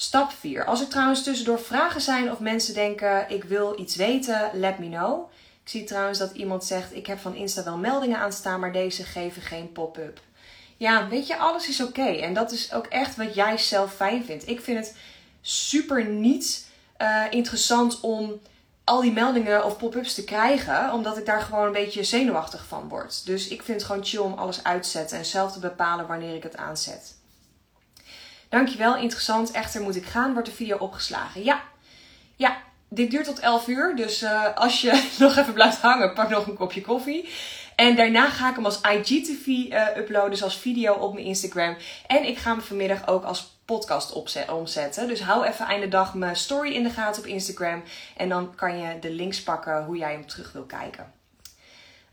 [0.00, 0.64] Stap 4.
[0.64, 4.88] Als er trouwens tussendoor vragen zijn of mensen denken: ik wil iets weten, let me
[4.88, 5.30] know.
[5.62, 9.04] Ik zie trouwens dat iemand zegt: ik heb van Insta wel meldingen aanstaan, maar deze
[9.04, 10.20] geven geen pop-up.
[10.76, 12.06] Ja, weet je, alles is oké.
[12.06, 14.48] En dat is ook echt wat jij zelf fijn vindt.
[14.48, 14.96] Ik vind het
[15.40, 16.66] super niet
[16.98, 18.40] uh, interessant om
[18.84, 22.88] al die meldingen of pop-ups te krijgen, omdat ik daar gewoon een beetje zenuwachtig van
[22.88, 23.26] word.
[23.26, 26.06] Dus ik vind het gewoon chill om alles uit te zetten en zelf te bepalen
[26.06, 27.18] wanneer ik het aanzet.
[28.50, 29.50] Dankjewel, interessant.
[29.50, 31.44] Echter moet ik gaan, wordt de video opgeslagen.
[31.44, 31.62] Ja,
[32.36, 32.56] ja,
[32.88, 33.96] dit duurt tot 11 uur.
[33.96, 37.28] Dus uh, als je nog even blijft hangen, pak nog een kopje koffie.
[37.76, 41.76] En daarna ga ik hem als IGTV uh, uploaden, dus als video op mijn Instagram.
[42.06, 44.12] En ik ga hem vanmiddag ook als podcast
[44.48, 45.08] omzetten.
[45.08, 47.82] Dus hou even einde dag mijn story in de gaten op Instagram.
[48.16, 51.12] En dan kan je de links pakken hoe jij hem terug wil kijken.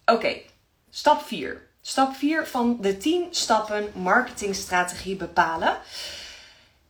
[0.06, 0.36] Oké,
[0.90, 1.66] stap 4.
[1.82, 5.78] Stap 4 van de 10 stappen marketingstrategie bepalen.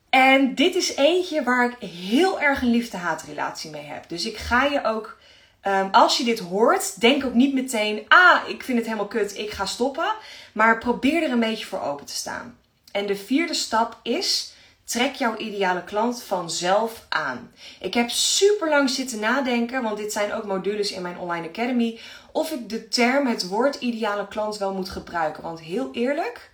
[0.09, 4.09] En dit is eentje waar ik heel erg een liefde-haatrelatie mee heb.
[4.09, 5.17] Dus ik ga je ook,
[5.63, 9.37] um, als je dit hoort, denk ook niet meteen, ah, ik vind het helemaal kut,
[9.37, 10.13] ik ga stoppen.
[10.53, 12.57] Maar probeer er een beetje voor open te staan.
[12.91, 17.51] En de vierde stap is, trek jouw ideale klant vanzelf aan.
[17.79, 21.99] Ik heb super lang zitten nadenken, want dit zijn ook modules in mijn online academy,
[22.31, 25.43] of ik de term, het woord ideale klant wel moet gebruiken.
[25.43, 26.51] Want heel eerlijk,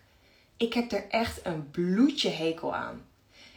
[0.57, 3.11] ik heb er echt een bloedje hekel aan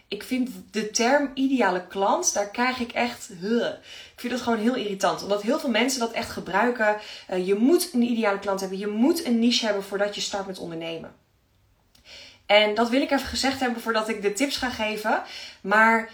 [0.09, 3.31] ik vind de term ideale klant, daar krijg ik echt.
[3.41, 3.67] Huh.
[4.13, 5.23] Ik vind dat gewoon heel irritant.
[5.23, 6.97] Omdat heel veel mensen dat echt gebruiken.
[7.31, 8.79] Uh, je moet een ideale klant hebben.
[8.79, 11.15] Je moet een niche hebben voordat je start met ondernemen.
[12.47, 15.23] En dat wil ik even gezegd hebben voordat ik de tips ga geven.
[15.61, 16.11] Maar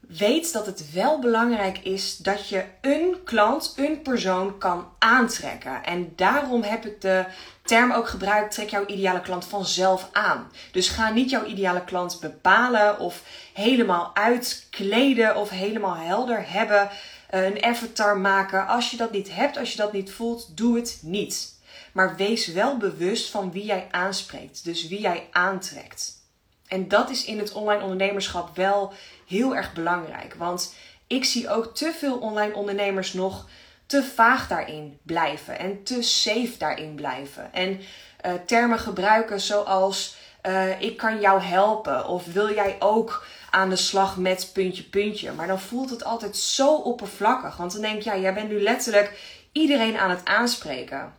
[0.00, 5.84] weet dat het wel belangrijk is dat je een klant, een persoon kan aantrekken.
[5.84, 7.24] En daarom heb ik de
[7.64, 10.50] term ook gebruikt: trek jouw ideale klant vanzelf aan.
[10.72, 13.22] Dus ga niet jouw ideale klant bepalen of
[13.52, 16.90] helemaal uitkleden of helemaal helder hebben.
[17.28, 18.66] Eh, een avatar maken.
[18.66, 21.52] Als je dat niet hebt, als je dat niet voelt, doe het niet.
[21.92, 24.64] Maar wees wel bewust van wie jij aanspreekt.
[24.64, 26.22] Dus wie jij aantrekt.
[26.68, 28.92] En dat is in het online ondernemerschap wel
[29.26, 30.34] heel erg belangrijk.
[30.34, 30.74] Want
[31.06, 33.46] ik zie ook te veel online ondernemers nog
[33.86, 37.52] te vaag daarin blijven en te safe daarin blijven.
[37.52, 37.80] En
[38.26, 40.16] uh, termen gebruiken zoals
[40.46, 45.32] uh, ik kan jou helpen of wil jij ook aan de slag met puntje puntje.
[45.32, 47.56] Maar dan voelt het altijd zo oppervlakkig.
[47.56, 51.14] Want dan denk je, ja, jij bent nu letterlijk iedereen aan het aanspreken.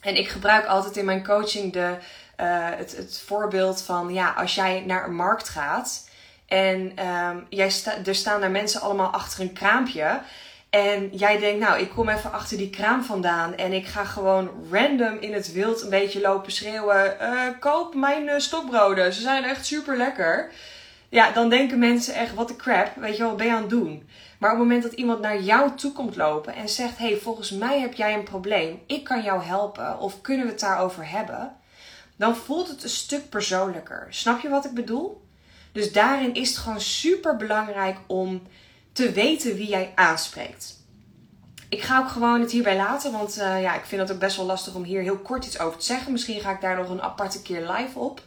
[0.00, 1.96] En ik gebruik altijd in mijn coaching de,
[2.40, 6.08] uh, het, het voorbeeld van, ja, als jij naar een markt gaat
[6.46, 10.20] en um, jij sta, er staan daar mensen allemaal achter een kraampje.
[10.70, 14.50] En jij denkt, nou, ik kom even achter die kraam vandaan en ik ga gewoon
[14.70, 19.44] random in het wild een beetje lopen schreeuwen: uh, koop mijn uh, stokbroden, ze zijn
[19.44, 20.52] echt super lekker.
[21.08, 23.60] Ja, dan denken mensen echt: wat de crap, weet je wel, wat ben je aan
[23.60, 24.08] het doen?
[24.38, 27.50] Maar op het moment dat iemand naar jou toe komt lopen en zegt: hey, volgens
[27.50, 31.56] mij heb jij een probleem, ik kan jou helpen of kunnen we het daarover hebben?
[32.16, 34.06] Dan voelt het een stuk persoonlijker.
[34.10, 35.22] Snap je wat ik bedoel?
[35.72, 38.42] Dus daarin is het gewoon super belangrijk om
[38.92, 40.78] te weten wie jij aanspreekt.
[41.68, 44.36] Ik ga ook gewoon het hierbij laten, want uh, ja, ik vind het ook best
[44.36, 46.12] wel lastig om hier heel kort iets over te zeggen.
[46.12, 48.22] Misschien ga ik daar nog een aparte keer live op.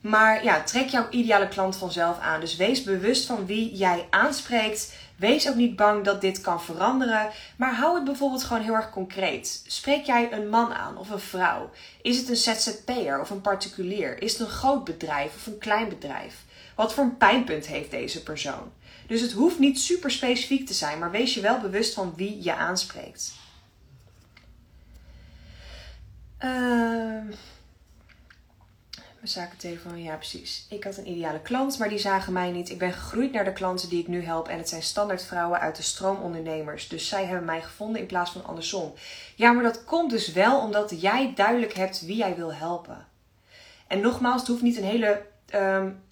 [0.00, 2.40] Maar ja, trek jouw ideale klant vanzelf aan.
[2.40, 4.92] Dus wees bewust van wie jij aanspreekt.
[5.16, 7.30] Wees ook niet bang dat dit kan veranderen.
[7.56, 9.64] Maar hou het bijvoorbeeld gewoon heel erg concreet.
[9.66, 11.70] Spreek jij een man aan of een vrouw?
[12.02, 14.22] Is het een ZZP'er of een particulier?
[14.22, 16.34] Is het een groot bedrijf of een klein bedrijf?
[16.74, 18.72] Wat voor een pijnpunt heeft deze persoon?
[19.06, 22.42] Dus het hoeft niet super specifiek te zijn, maar wees je wel bewust van wie
[22.42, 23.32] je aanspreekt.
[26.44, 26.50] Uh,
[29.24, 30.66] mijn zakentelefoon, ja precies.
[30.70, 32.70] Ik had een ideale klant, maar die zagen mij niet.
[32.70, 35.60] Ik ben gegroeid naar de klanten die ik nu help en het zijn standaard vrouwen
[35.60, 36.88] uit de stroomondernemers.
[36.88, 38.92] Dus zij hebben mij gevonden in plaats van andersom.
[39.34, 43.06] Ja, maar dat komt dus wel omdat jij duidelijk hebt wie jij wil helpen.
[43.86, 46.02] En nogmaals, het hoeft niet een hele, um,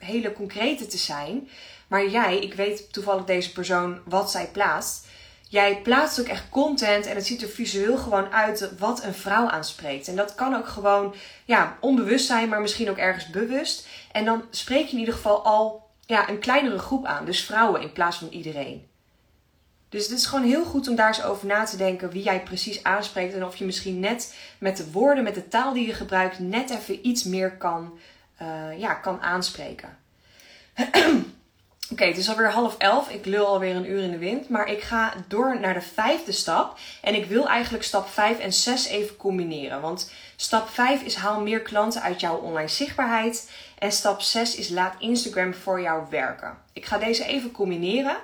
[0.00, 1.48] hele concrete te zijn.
[1.88, 5.06] Maar jij, ik weet toevallig deze persoon wat zij plaatst.
[5.48, 9.48] Jij plaatst ook echt content en het ziet er visueel gewoon uit wat een vrouw
[9.48, 10.08] aanspreekt.
[10.08, 13.86] En dat kan ook gewoon ja, onbewust zijn, maar misschien ook ergens bewust.
[14.12, 17.24] En dan spreek je in ieder geval al ja, een kleinere groep aan.
[17.24, 18.88] Dus vrouwen in plaats van iedereen.
[19.88, 22.42] Dus het is gewoon heel goed om daar eens over na te denken wie jij
[22.42, 23.34] precies aanspreekt.
[23.34, 26.70] En of je misschien net met de woorden, met de taal die je gebruikt, net
[26.70, 27.98] even iets meer kan,
[28.42, 29.98] uh, ja, kan aanspreken.
[31.92, 33.10] Oké, het is alweer half elf.
[33.10, 34.48] Ik lul alweer een uur in de wind.
[34.48, 36.78] Maar ik ga door naar de vijfde stap.
[37.02, 39.80] En ik wil eigenlijk stap 5 en 6 even combineren.
[39.80, 43.50] Want stap 5 is haal meer klanten uit jouw online zichtbaarheid.
[43.78, 46.58] En stap 6 is laat Instagram voor jou werken.
[46.72, 48.16] Ik ga deze even combineren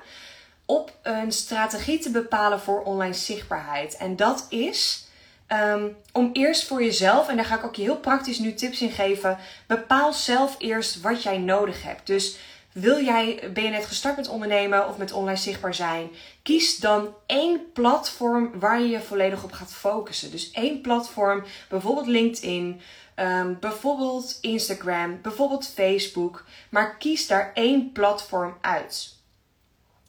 [0.64, 3.96] op een strategie te bepalen voor online zichtbaarheid.
[3.96, 5.05] En dat is
[5.48, 8.80] um, om eerst voor jezelf, en daar ga ik ook je heel praktisch nu tips
[8.80, 9.38] in geven.
[9.66, 12.06] Bepaal zelf eerst wat jij nodig hebt.
[12.06, 12.38] Dus
[12.76, 16.11] Wil jij, ben je net gestart met ondernemen of met online zichtbaar zijn?
[16.42, 20.30] Kies dan één platform waar je je volledig op gaat focussen.
[20.30, 22.80] Dus één platform, bijvoorbeeld LinkedIn,
[23.14, 26.44] ehm, bijvoorbeeld Instagram, bijvoorbeeld Facebook.
[26.68, 29.14] Maar kies daar één platform uit.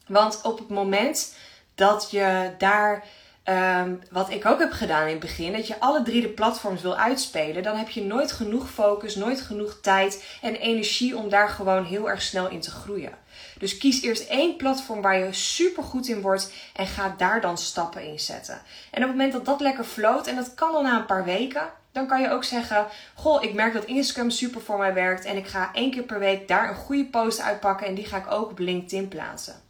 [0.07, 1.35] Want op het moment
[1.75, 3.03] dat je daar
[3.47, 6.81] Ehm, wat ik ook heb gedaan in het begin, dat je alle drie de platforms
[6.81, 11.49] wil uitspelen, dan heb je nooit genoeg focus, nooit genoeg tijd en energie om daar
[11.49, 13.11] gewoon heel erg snel in te groeien.
[13.59, 17.57] Dus kies eerst één platform waar je super goed in wordt en ga daar dan
[17.57, 18.61] stappen in zetten.
[18.91, 21.25] En op het moment dat dat lekker floot, en dat kan al na een paar
[21.25, 25.25] weken, dan kan je ook zeggen: Goh, ik merk dat Instagram super voor mij werkt
[25.25, 28.17] en ik ga één keer per week daar een goede post uitpakken en die ga
[28.17, 29.66] ik ook op LinkedIn plaatsen.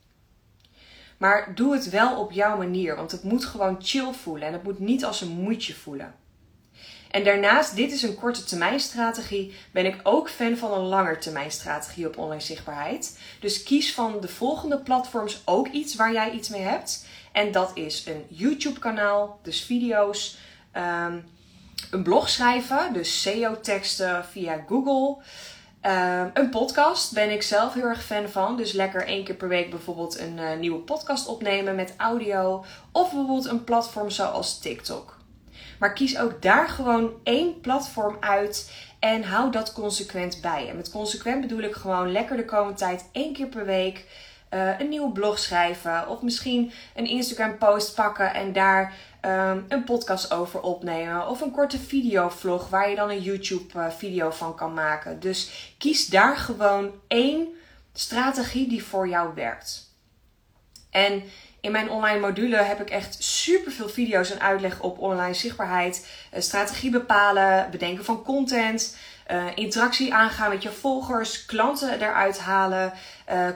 [1.17, 4.63] Maar doe het wel op jouw manier, want het moet gewoon chill voelen en het
[4.63, 6.15] moet niet als een moedje voelen.
[7.11, 11.19] En daarnaast, dit is een korte termijn strategie, ben ik ook fan van een langer
[11.19, 13.19] termijn strategie op online zichtbaarheid.
[13.39, 17.05] Dus kies van de volgende platforms ook iets waar jij iets mee hebt.
[17.31, 20.37] En dat is een YouTube kanaal, dus video's,
[20.75, 21.25] um,
[21.91, 25.23] een blog schrijven, dus SEO teksten via Google.
[25.87, 28.57] Ehm, een podcast ben ik zelf heel erg fan van.
[28.57, 32.65] Dus lekker één keer per week bijvoorbeeld een uh, nieuwe podcast opnemen met audio.
[32.91, 35.17] Of bijvoorbeeld een platform zoals TikTok.
[35.79, 40.69] Maar kies ook daar gewoon één platform uit en hou dat consequent bij.
[40.69, 44.05] En met consequent bedoel ik gewoon lekker de komende tijd één keer per week
[44.53, 46.07] uh, een nieuwe blog schrijven.
[46.07, 51.27] Of misschien een Instagram post pakken en daar um, een podcast over opnemen.
[51.27, 55.19] Of een korte videovlog waar je dan een YouTube uh, video van kan maken.
[55.19, 57.47] Dus kies daar gewoon één
[57.93, 59.95] strategie die voor jou werkt.
[60.89, 61.23] En
[61.61, 66.07] in mijn online module heb ik echt super veel video's en uitleg op online zichtbaarheid,
[66.33, 68.97] uh, strategie bepalen, bedenken van content,
[69.31, 72.93] uh, interactie aangaan met je volgers, klanten eruit halen,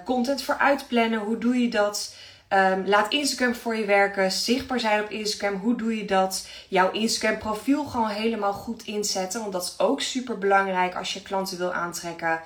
[0.05, 1.19] content vooruit plannen.
[1.19, 2.15] Hoe doe je dat?
[2.53, 4.31] Um, laat Instagram voor je werken.
[4.31, 5.59] Zichtbaar zijn op Instagram.
[5.59, 6.47] Hoe doe je dat?
[6.67, 9.39] Jouw Instagram profiel gewoon helemaal goed inzetten.
[9.39, 12.41] Want dat is ook super belangrijk als je klanten wil aantrekken.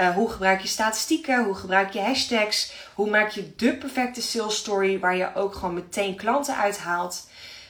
[0.00, 1.44] Uh, hoe gebruik je statistieken?
[1.44, 2.72] Hoe gebruik je hashtags?
[2.94, 7.28] Hoe maak je de perfecte sales story waar je ook gewoon meteen klanten uithaalt?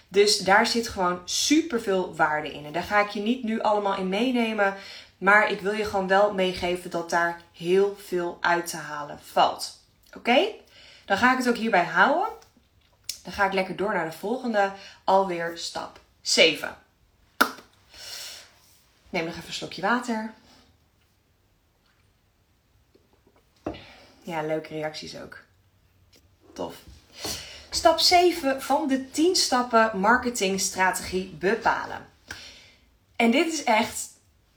[0.08, 2.64] Dus daar zit gewoon super veel waarde in.
[2.64, 4.74] En daar ga ik je niet nu allemaal in meenemen.
[5.18, 9.78] Maar ik wil je gewoon wel meegeven dat daar heel veel uit te halen valt.
[10.16, 10.38] Oké?
[11.08, 12.28] Dan ga ik het ook hierbij houden.
[13.22, 14.72] Dan ga ik lekker door naar de volgende,
[15.04, 16.76] alweer stap 7.
[19.10, 20.32] Neem nog even een slokje water.
[24.22, 25.42] Ja, leuke reacties ook.
[26.52, 26.74] Tof.
[27.70, 32.06] Stap 7 van de 10 stappen marketingstrategie bepalen.
[33.16, 34.08] En dit is echt,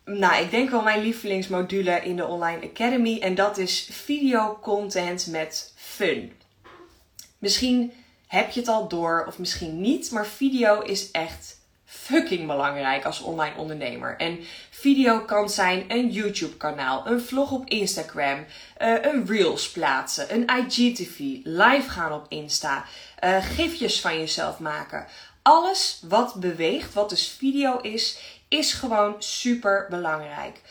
[0.05, 3.19] nou, ik denk wel mijn lievelingsmodule in de Online Academy.
[3.19, 6.39] En dat is video content met fun.
[7.41, 7.93] Misschien
[8.27, 13.21] heb je het al door of misschien niet, maar video is echt fucking belangrijk als
[13.21, 14.17] online ondernemer.
[14.17, 18.45] En video kan zijn een YouTube kanaal, een vlog op Instagram,
[18.81, 22.85] uh, een reels plaatsen, een IGTV, live gaan op Insta,
[23.23, 25.05] uh, gifjes van jezelf maken.
[25.41, 30.61] Alles wat beweegt, wat dus video is, is gewoon super belangrijk.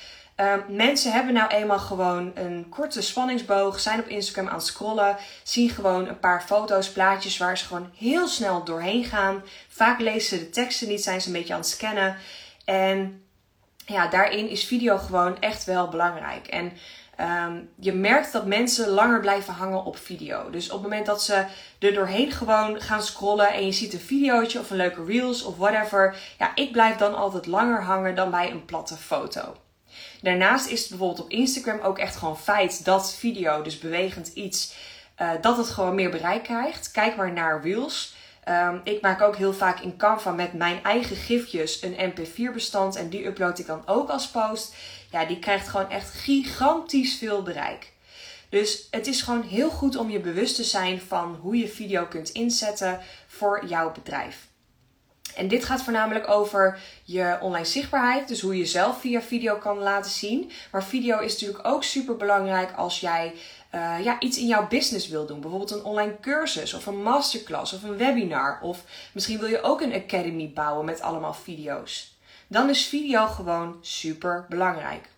[0.40, 5.16] Um, mensen hebben nou eenmaal gewoon een korte spanningsboog, zijn op Instagram aan het scrollen,
[5.42, 9.42] zien gewoon een paar foto's, plaatjes waar ze gewoon heel snel doorheen gaan.
[9.68, 12.16] Vaak lezen ze de teksten niet, zijn ze een beetje aan het scannen.
[12.64, 13.22] En
[13.86, 16.46] ja, daarin is video gewoon echt wel belangrijk.
[16.46, 16.72] En
[17.46, 20.50] um, je merkt dat mensen langer blijven hangen op video.
[20.50, 21.44] Dus op het moment dat ze
[21.78, 25.56] er doorheen gewoon gaan scrollen en je ziet een videootje of een leuke reels of
[25.56, 29.54] whatever, ja, ik blijf dan altijd langer hangen dan bij een platte foto.
[30.22, 34.74] Daarnaast is het bijvoorbeeld op Instagram ook echt gewoon feit dat video, dus bewegend iets,
[35.20, 36.90] uh, dat het gewoon meer bereik krijgt.
[36.90, 38.14] Kijk maar naar Reels.
[38.48, 42.96] Um, ik maak ook heel vaak in Canva met mijn eigen gifjes een mp4 bestand
[42.96, 44.74] en die upload ik dan ook als post.
[45.10, 47.92] Ja, die krijgt gewoon echt gigantisch veel bereik.
[48.48, 52.06] Dus het is gewoon heel goed om je bewust te zijn van hoe je video
[52.06, 54.49] kunt inzetten voor jouw bedrijf.
[55.34, 59.78] En dit gaat voornamelijk over je online zichtbaarheid, dus hoe je jezelf via video kan
[59.78, 60.50] laten zien.
[60.72, 63.34] Maar video is natuurlijk ook super belangrijk als jij
[63.74, 65.40] uh, ja, iets in jouw business wil doen.
[65.40, 68.58] Bijvoorbeeld een online cursus of een masterclass of een webinar.
[68.62, 72.18] Of misschien wil je ook een academy bouwen met allemaal video's.
[72.46, 75.08] Dan is video gewoon super belangrijk.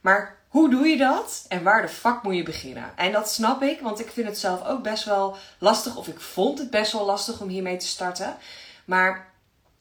[0.00, 2.92] Maar hoe doe je dat en waar de fuck moet je beginnen?
[2.96, 6.20] En dat snap ik, want ik vind het zelf ook best wel lastig, of ik
[6.20, 8.36] vond het best wel lastig om hiermee te starten.
[8.84, 9.31] Maar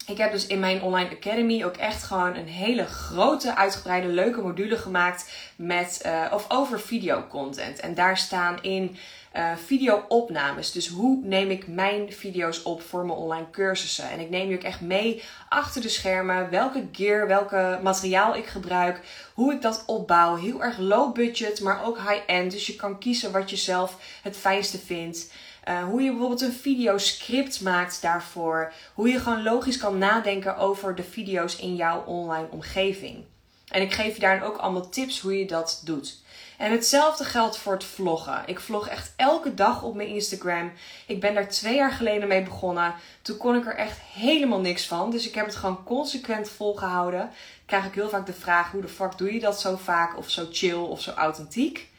[0.07, 4.41] ik heb dus in mijn online academy ook echt gewoon een hele grote, uitgebreide, leuke
[4.41, 7.79] module gemaakt met uh, of over videocontent.
[7.79, 8.97] En daar staan in
[9.35, 10.71] uh, video-opnames.
[10.71, 14.09] Dus hoe neem ik mijn video's op voor mijn online cursussen?
[14.09, 16.49] En ik neem je ook echt mee achter de schermen.
[16.49, 19.01] Welke gear, welke materiaal ik gebruik.
[19.33, 20.35] Hoe ik dat opbouw.
[20.35, 22.51] Heel erg low budget, maar ook high-end.
[22.51, 25.31] Dus je kan kiezen wat je zelf het fijnste vindt.
[25.69, 28.73] Uh, hoe je bijvoorbeeld een videoscript maakt daarvoor.
[28.93, 33.23] Hoe je gewoon logisch kan nadenken over de video's in jouw online omgeving.
[33.67, 36.19] En ik geef je daar ook allemaal tips hoe je dat doet.
[36.57, 38.43] En hetzelfde geldt voor het vloggen.
[38.45, 40.71] Ik vlog echt elke dag op mijn Instagram.
[41.07, 42.93] Ik ben daar twee jaar geleden mee begonnen.
[43.21, 45.11] Toen kon ik er echt helemaal niks van.
[45.11, 47.29] Dus ik heb het gewoon consequent volgehouden.
[47.65, 50.17] Krijg ik heel vaak de vraag: hoe de fuck doe je dat zo vaak?
[50.17, 51.89] Of zo chill of zo authentiek?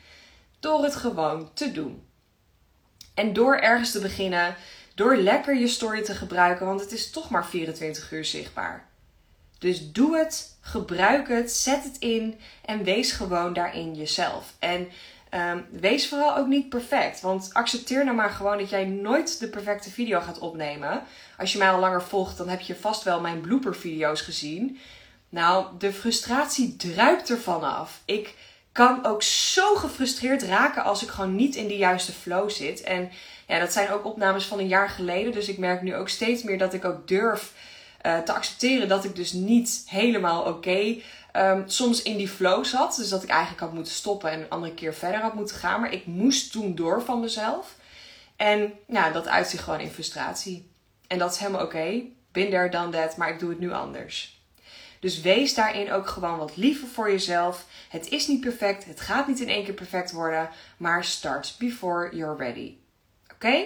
[0.60, 2.02] Door het gewoon te doen.
[3.22, 4.54] En door ergens te beginnen,
[4.94, 8.86] door lekker je story te gebruiken, want het is toch maar 24 uur zichtbaar.
[9.58, 14.54] Dus doe het, gebruik het, zet het in en wees gewoon daarin jezelf.
[14.58, 14.88] En
[15.34, 17.20] um, wees vooral ook niet perfect.
[17.20, 21.02] Want accepteer nou maar gewoon dat jij nooit de perfecte video gaat opnemen.
[21.38, 24.78] Als je mij al langer volgt, dan heb je vast wel mijn blooper video's gezien.
[25.28, 28.02] Nou, de frustratie druipt ervan af.
[28.04, 28.34] Ik
[28.72, 32.80] kan ook zo gefrustreerd raken als ik gewoon niet in de juiste flow zit.
[32.80, 33.10] En
[33.46, 35.32] ja, dat zijn ook opnames van een jaar geleden.
[35.32, 37.52] Dus ik merk nu ook steeds meer dat ik ook durf
[38.06, 40.96] uh, te accepteren dat ik dus niet helemaal oké
[41.36, 42.96] um, soms in die flow zat.
[42.96, 45.80] Dus dat ik eigenlijk had moeten stoppen en een andere keer verder had moeten gaan.
[45.80, 47.74] Maar ik moest toen door van mezelf.
[48.36, 50.70] En ja, dat uit zich gewoon in frustratie.
[51.06, 51.76] En dat is helemaal oké.
[51.76, 52.12] Okay.
[52.32, 53.16] Bin there, that.
[53.16, 54.41] Maar ik doe het nu anders.
[55.02, 57.66] Dus wees daarin ook gewoon wat liever voor jezelf.
[57.88, 58.84] Het is niet perfect.
[58.84, 60.50] Het gaat niet in één keer perfect worden.
[60.76, 62.76] Maar start before you're ready.
[63.34, 63.64] Oké?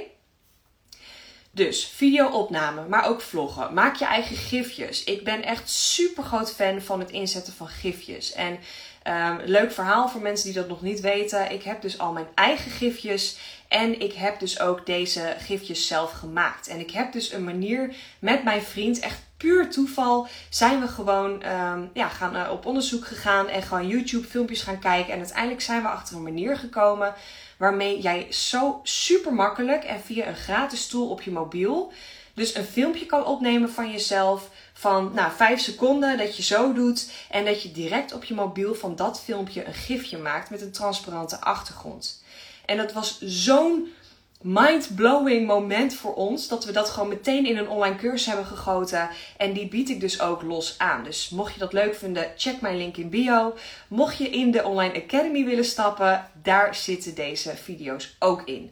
[1.50, 3.74] Dus videoopname, maar ook vloggen.
[3.74, 5.04] Maak je eigen gifjes.
[5.04, 8.32] Ik ben echt super groot fan van het inzetten van gifjes.
[8.32, 8.58] En
[9.06, 11.52] um, leuk verhaal voor mensen die dat nog niet weten.
[11.52, 13.36] Ik heb dus al mijn eigen gifjes.
[13.68, 16.68] En ik heb dus ook deze gifjes zelf gemaakt.
[16.68, 21.30] En ik heb dus een manier met mijn vriend, echt puur toeval, zijn we gewoon
[21.46, 25.12] um, ja, gaan, uh, op onderzoek gegaan en gewoon YouTube filmpjes gaan kijken.
[25.12, 27.14] En uiteindelijk zijn we achter een manier gekomen
[27.56, 31.92] waarmee jij zo super makkelijk en via een gratis tool op je mobiel
[32.36, 37.10] dus een filmpje kan opnemen van jezelf van nou, 5 seconden dat je zo doet
[37.30, 40.72] en dat je direct op je mobiel van dat filmpje een gifje maakt met een
[40.72, 42.22] transparante achtergrond.
[42.66, 43.92] En dat was zo'n
[44.40, 46.48] mind-blowing moment voor ons.
[46.48, 49.08] Dat we dat gewoon meteen in een online cursus hebben gegoten.
[49.36, 51.04] En die bied ik dus ook los aan.
[51.04, 53.54] Dus mocht je dat leuk vinden, check mijn link in bio.
[53.88, 58.70] Mocht je in de Online Academy willen stappen, daar zitten deze video's ook in.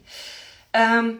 [0.71, 1.19] Um,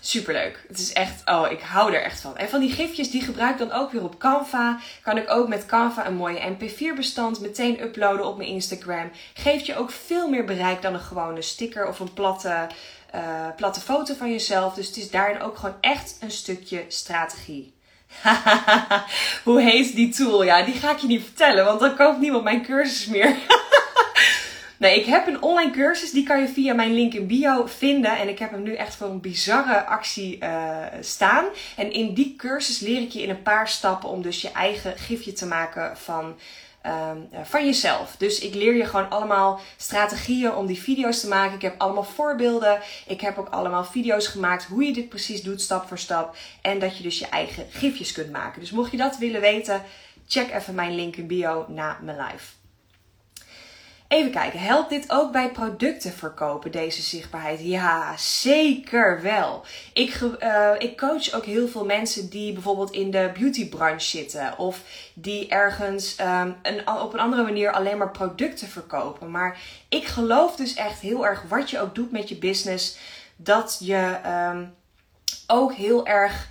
[0.00, 0.64] Superleuk.
[0.68, 2.36] Het is echt, oh, ik hou er echt van.
[2.36, 4.78] En van die gifjes, die gebruik ik dan ook weer op Canva.
[5.02, 9.10] Kan ik ook met Canva een mooie MP4 bestand meteen uploaden op mijn Instagram.
[9.34, 12.66] Geeft je ook veel meer bereik dan een gewone sticker of een platte
[13.14, 14.74] uh, platte foto van jezelf.
[14.74, 17.72] Dus het is daarin ook gewoon echt een stukje strategie.
[19.44, 20.42] Hoe heet die tool?
[20.42, 23.36] Ja, die ga ik je niet vertellen, want dan koopt niemand mijn cursus meer.
[24.80, 28.18] nee, ik heb een online cursus, die kan je via mijn link in bio vinden.
[28.18, 31.44] En ik heb hem nu echt voor een bizarre actie uh, staan.
[31.76, 34.98] En in die cursus leer ik je in een paar stappen om dus je eigen
[34.98, 36.34] gifje te maken van
[36.86, 38.16] um, van jezelf.
[38.16, 41.54] Dus ik leer je gewoon allemaal strategieën om die video's te maken.
[41.54, 42.80] Ik heb allemaal voorbeelden.
[43.06, 46.36] Ik heb ook allemaal video's gemaakt hoe je dit precies doet, stap voor stap.
[46.62, 48.60] En dat je dus je eigen gifjes kunt maken.
[48.60, 49.82] Dus mocht je dat willen weten,
[50.26, 52.59] check even mijn link in bio na mijn live.
[54.12, 57.60] Even kijken, helpt dit ook bij producten verkopen, deze zichtbaarheid?
[57.62, 59.64] Ja, zeker wel.
[59.92, 64.58] Ik, uh, ik coach ook heel veel mensen die bijvoorbeeld in de beautybranche zitten.
[64.58, 64.80] Of
[65.14, 69.30] die ergens um, een, op een andere manier alleen maar producten verkopen.
[69.30, 69.58] Maar
[69.88, 72.96] ik geloof dus echt heel erg wat je ook doet met je business.
[73.36, 74.18] Dat je
[74.50, 74.74] um,
[75.46, 76.48] ook heel erg...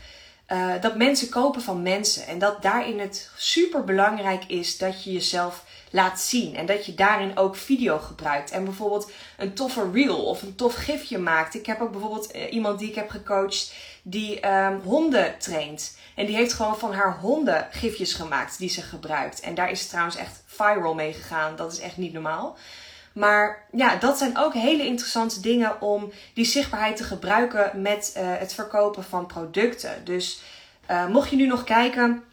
[0.51, 2.27] Uh, dat mensen kopen van mensen.
[2.27, 6.55] En dat daarin het super belangrijk is dat je jezelf laat zien.
[6.55, 8.51] En dat je daarin ook video gebruikt.
[8.51, 11.55] En bijvoorbeeld een toffe reel of een tof gifje maakt.
[11.55, 13.73] Ik heb ook bijvoorbeeld eh, iemand die ik heb gecoacht
[14.03, 15.97] die um, honden traint.
[16.15, 19.39] En die heeft gewoon van haar honden gifjes gemaakt die ze gebruikt.
[19.39, 21.55] En daar is trouwens echt viral mee gegaan.
[21.55, 22.57] Dat is echt niet normaal.
[23.13, 28.23] Maar ja, dat zijn ook hele interessante dingen om die zichtbaarheid te gebruiken met uh,
[28.37, 30.05] het verkopen van producten.
[30.05, 30.41] Dus
[30.91, 32.23] uh, mocht je nu nog kijken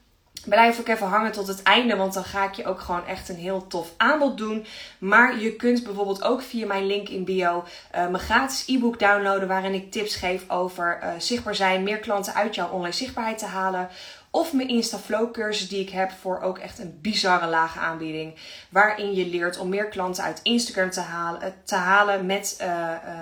[0.48, 3.28] Blijf ook even hangen tot het einde, want dan ga ik je ook gewoon echt
[3.28, 4.66] een heel tof aanbod doen.
[4.98, 9.48] Maar je kunt bijvoorbeeld ook via mijn link in bio uh, mijn gratis e-book downloaden
[9.48, 13.46] waarin ik tips geef over uh, zichtbaar zijn, meer klanten uit jouw online zichtbaarheid te
[13.46, 13.88] halen.
[14.30, 18.34] Of mijn InstaFlow cursus die ik heb voor ook echt een bizarre lage aanbieding.
[18.68, 22.64] Waarin je leert om meer klanten uit Instagram te halen, eh, te halen met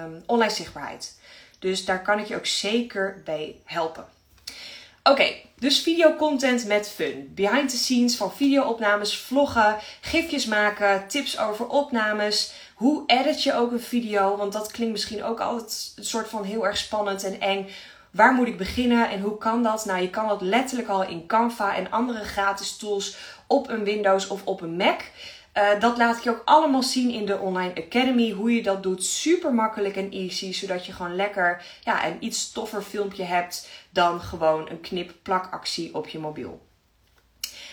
[0.04, 1.18] um, online zichtbaarheid.
[1.58, 4.13] Dus daar kan ik je ook zeker bij helpen.
[5.10, 7.32] Oké, dus videocontent met fun.
[7.34, 12.52] Behind the scenes van videoopnames, vloggen, gifjes maken, tips over opnames.
[12.74, 14.36] Hoe edit je ook een video?
[14.36, 17.68] Want dat klinkt misschien ook altijd een soort van heel erg spannend en eng.
[18.10, 19.84] Waar moet ik beginnen en hoe kan dat?
[19.84, 24.26] Nou, je kan dat letterlijk al in Canva en andere gratis tools op een Windows
[24.26, 25.00] of op een Mac.
[25.54, 28.30] Uh, dat laat ik je ook allemaal zien in de Online Academy.
[28.30, 29.04] Hoe je dat doet.
[29.04, 30.52] Super makkelijk en easy.
[30.52, 35.94] Zodat je gewoon lekker ja, een iets toffer filmpje hebt dan gewoon een knip-plak actie
[35.94, 36.66] op je mobiel.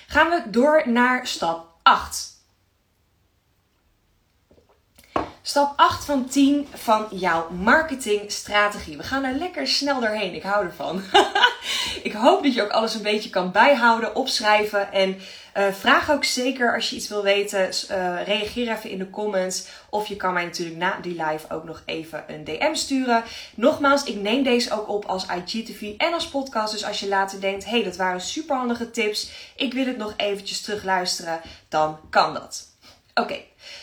[0.07, 2.39] Gaan we door naar stap 8.
[5.41, 8.97] Stap 8 van 10 van jouw marketingstrategie.
[8.97, 10.33] We gaan er lekker snel doorheen.
[10.33, 11.01] Ik hou ervan.
[12.03, 14.91] ik hoop dat je ook alles een beetje kan bijhouden, opschrijven.
[14.91, 15.19] En
[15.57, 17.59] uh, vraag ook zeker als je iets wil weten.
[17.61, 19.67] Uh, reageer even in de comments.
[19.89, 23.23] Of je kan mij natuurlijk na die live ook nog even een DM sturen.
[23.55, 26.73] Nogmaals, ik neem deze ook op als IGTV en als podcast.
[26.73, 29.31] Dus als je later denkt, hey, dat waren superhandige tips.
[29.55, 31.41] Ik wil het nog eventjes terugluisteren.
[31.69, 32.67] Dan kan dat.
[33.13, 33.39] Oké,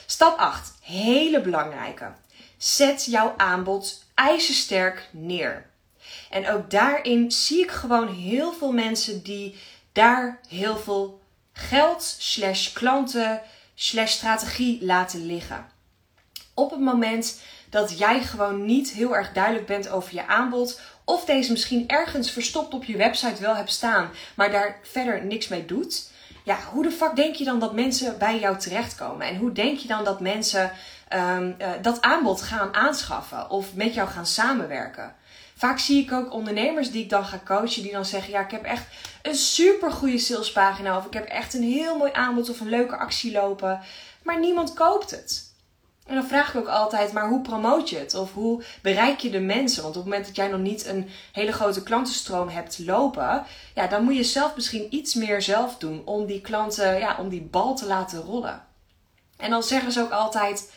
[0.06, 0.74] stap 8.
[0.82, 2.12] Hele belangrijke.
[2.56, 5.66] Zet jouw aanbod ijzersterk neer.
[6.30, 9.56] En ook daarin zie ik gewoon heel veel mensen die
[9.92, 11.20] daar heel veel
[11.58, 13.40] geld, slash klanten,
[13.74, 15.66] slash strategie laten liggen.
[16.54, 17.40] Op het moment
[17.70, 22.30] dat jij gewoon niet heel erg duidelijk bent over je aanbod, of deze misschien ergens
[22.30, 26.10] verstopt op je website wel hebt staan, maar daar verder niks mee doet,
[26.48, 29.26] ja, hoe de fuck denk je dan dat mensen bij jou terechtkomen?
[29.26, 30.70] En hoe denk je dan dat mensen
[31.14, 35.14] um, uh, dat aanbod gaan aanschaffen of met jou gaan samenwerken?
[35.54, 38.50] Vaak zie ik ook ondernemers die ik dan ga coachen, die dan zeggen: Ja, ik
[38.50, 38.84] heb echt
[39.28, 42.96] een super goede salespagina, of ik heb echt een heel mooi aanbod of een leuke
[42.96, 43.80] actie lopen,
[44.22, 45.46] maar niemand koopt het.
[46.06, 48.14] En dan vraag ik ook altijd, maar hoe promoot je het?
[48.14, 49.82] Of hoe bereik je de mensen?
[49.82, 53.86] Want op het moment dat jij nog niet een hele grote klantenstroom hebt lopen, ja,
[53.86, 57.42] dan moet je zelf misschien iets meer zelf doen om die klanten, ja, om die
[57.42, 58.66] bal te laten rollen.
[59.36, 60.72] En dan zeggen ze ook altijd,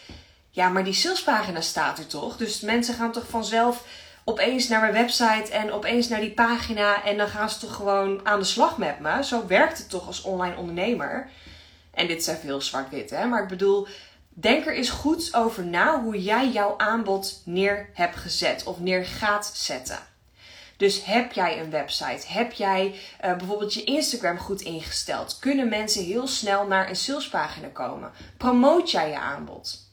[0.49, 2.37] ja, maar die salespagina staat er toch?
[2.37, 3.85] Dus mensen gaan toch vanzelf
[4.23, 8.19] opeens naar mijn website en opeens naar die pagina en dan gaan ze toch gewoon
[8.23, 9.23] aan de slag met me.
[9.23, 11.29] Zo werkt het toch als online ondernemer.
[11.91, 13.25] En dit zijn veel zwart-wit, hè?
[13.25, 13.87] Maar ik bedoel,
[14.33, 19.05] Denk er eens goed over na hoe jij jouw aanbod neer hebt gezet of neer
[19.05, 19.99] gaat zetten.
[20.77, 22.27] Dus heb jij een website?
[22.27, 22.95] Heb jij
[23.25, 25.39] uh, bijvoorbeeld je Instagram goed ingesteld?
[25.39, 28.11] Kunnen mensen heel snel naar een salespagina komen?
[28.37, 29.89] Promoot jij je aanbod?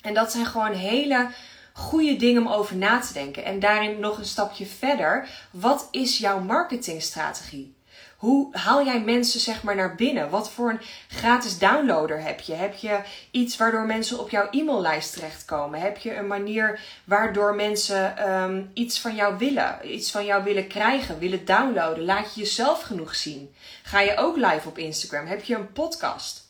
[0.00, 1.28] En dat zijn gewoon hele
[1.76, 3.44] goede dingen om over na te denken.
[3.44, 5.28] En daarin nog een stapje verder.
[5.50, 7.74] Wat is jouw marketingstrategie?
[8.16, 10.30] Hoe haal jij mensen zeg maar naar binnen?
[10.30, 12.54] Wat voor een gratis downloader heb je?
[12.54, 13.00] Heb je
[13.30, 15.80] iets waardoor mensen op jouw e-maillijst terechtkomen?
[15.80, 19.94] Heb je een manier waardoor mensen um, iets van jou willen?
[19.94, 22.04] Iets van jou willen krijgen, willen downloaden?
[22.04, 23.54] Laat je jezelf genoeg zien?
[23.82, 25.26] Ga je ook live op Instagram?
[25.26, 26.45] Heb je een podcast?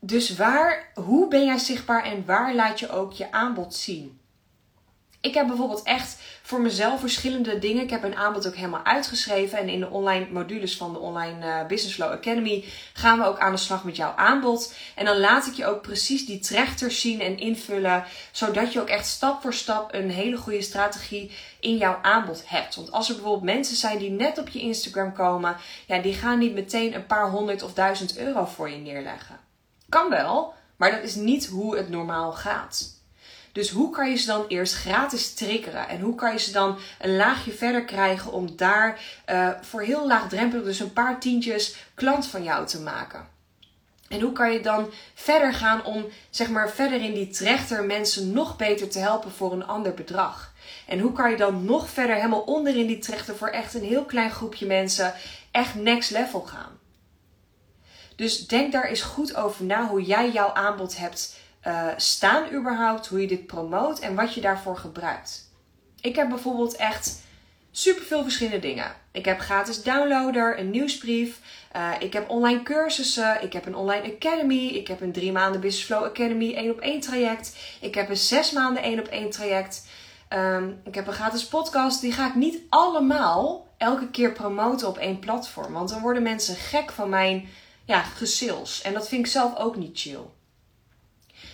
[0.00, 4.20] Dus waar, hoe ben jij zichtbaar en waar laat je ook je aanbod zien?
[5.22, 7.82] Ik heb bijvoorbeeld echt voor mezelf verschillende dingen.
[7.82, 9.58] Ik heb een aanbod ook helemaal uitgeschreven.
[9.58, 13.38] En in de online modules van de Online uh, Business Flow Academy gaan we ook
[13.38, 14.74] aan de slag met jouw aanbod.
[14.94, 18.04] En dan laat ik je ook precies die trechters zien en invullen.
[18.30, 21.30] Zodat je ook echt stap voor stap een hele goede strategie
[21.60, 22.74] in jouw aanbod hebt.
[22.74, 25.56] Want als er bijvoorbeeld mensen zijn die net op je Instagram komen.
[25.86, 29.49] Ja, die gaan niet meteen een paar honderd of duizend euro voor je neerleggen.
[29.90, 32.98] Kan wel, maar dat is niet hoe het normaal gaat.
[33.52, 35.88] Dus hoe kan je ze dan eerst gratis triggeren?
[35.88, 40.06] En hoe kan je ze dan een laagje verder krijgen om daar uh, voor heel
[40.06, 43.28] laagdrempelig, dus een paar tientjes, klant van jou te maken?
[44.08, 48.32] En hoe kan je dan verder gaan om, zeg maar, verder in die trechter mensen
[48.32, 50.52] nog beter te helpen voor een ander bedrag?
[50.86, 53.84] En hoe kan je dan nog verder helemaal onder in die trechter voor echt een
[53.84, 55.14] heel klein groepje mensen
[55.50, 56.79] echt next level gaan?
[58.20, 63.06] Dus denk daar eens goed over na hoe jij jouw aanbod hebt uh, staan überhaupt,
[63.06, 65.50] hoe je dit promoot en wat je daarvoor gebruikt.
[66.00, 67.22] Ik heb bijvoorbeeld echt
[67.70, 68.92] super veel verschillende dingen.
[69.12, 71.40] Ik heb gratis downloader, een nieuwsbrief,
[71.76, 75.60] uh, ik heb online cursussen, ik heb een online academy, ik heb een drie maanden
[75.60, 79.30] Business Flow Academy 1 op 1 traject, ik heb een zes maanden 1 op 1
[79.30, 79.86] traject,
[80.32, 82.00] um, ik heb een gratis podcast.
[82.00, 85.72] Die ga ik niet allemaal elke keer promoten op één platform.
[85.72, 87.48] Want dan worden mensen gek van mijn
[87.90, 88.82] ja, gesales.
[88.82, 90.24] En dat vind ik zelf ook niet chill.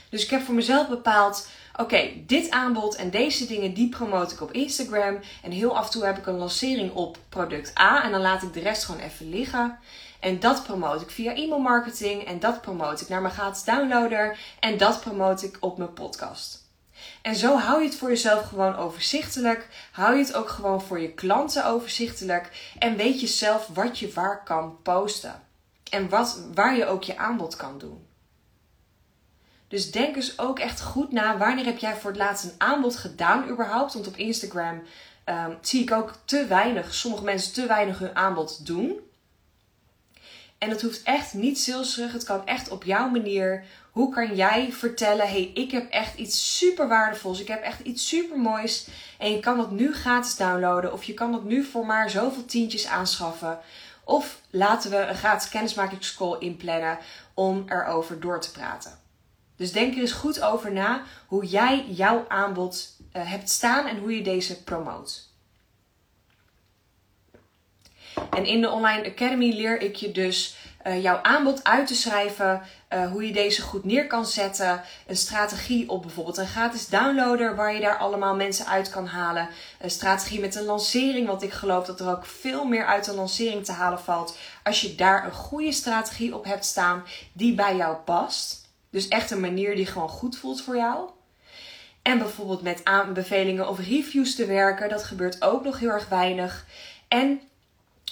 [0.08, 4.40] Dus ik heb voor mezelf bepaald: oké, dit aanbod en deze dingen die promote ik
[4.40, 5.20] op Instagram.
[5.42, 8.04] En heel af en toe heb ik een lancering op product A.
[8.04, 9.78] En dan laat ik de rest gewoon even liggen.
[10.20, 12.24] En dat promote ik via e-mail marketing.
[12.24, 14.38] En dat promote ik naar mijn gratis downloader.
[14.60, 16.64] En dat promote ik op mijn podcast.
[17.22, 19.68] En zo hou je het voor jezelf gewoon overzichtelijk.
[19.92, 22.72] Hou je het ook gewoon voor je klanten overzichtelijk.
[22.78, 25.45] En weet je zelf wat je waar kan posten.
[25.90, 28.06] En wat, waar je ook je aanbod kan doen.
[29.68, 31.38] Dus denk eens ook echt goed na.
[31.38, 33.94] Wanneer heb jij voor het laatst een aanbod gedaan überhaupt?
[33.94, 34.82] Want op Instagram
[35.24, 39.00] ehm, zie ik ook te weinig, sommige mensen te weinig hun aanbod doen.
[40.58, 42.12] En het hoeft echt niet salesig.
[42.12, 43.64] Het kan echt op jouw manier.
[43.90, 47.40] Hoe kan jij vertellen: hey, ik heb echt iets super waardevols.
[47.40, 48.88] Ik heb echt iets super moois.
[49.18, 50.92] En je kan dat nu gratis downloaden.
[50.92, 53.58] Of je kan dat nu voor maar zoveel tientjes aanschaffen.
[54.08, 56.98] Of laten we een gratis kennismakingscall inplannen
[57.34, 58.98] om erover door te praten.
[59.56, 63.98] Dus denk er eens goed over na hoe jij jouw aanbod uh, hebt staan en
[63.98, 65.30] hoe je deze promoot.
[68.30, 70.56] En in de Online Academy leer ik je dus
[70.86, 72.62] uh, jouw aanbod uit te schrijven,
[72.94, 77.56] uh, hoe je deze goed neer kan zetten, een strategie op bijvoorbeeld een gratis downloader
[77.56, 79.48] waar je daar allemaal mensen uit kan halen,
[79.80, 83.14] een strategie met een lancering, want ik geloof dat er ook veel meer uit een
[83.14, 87.76] lancering te halen valt als je daar een goede strategie op hebt staan die bij
[87.76, 88.64] jou past.
[88.90, 91.10] Dus echt een manier die gewoon goed voelt voor jou.
[92.02, 96.66] En bijvoorbeeld met aanbevelingen of reviews te werken, dat gebeurt ook nog heel erg weinig.
[97.08, 97.40] En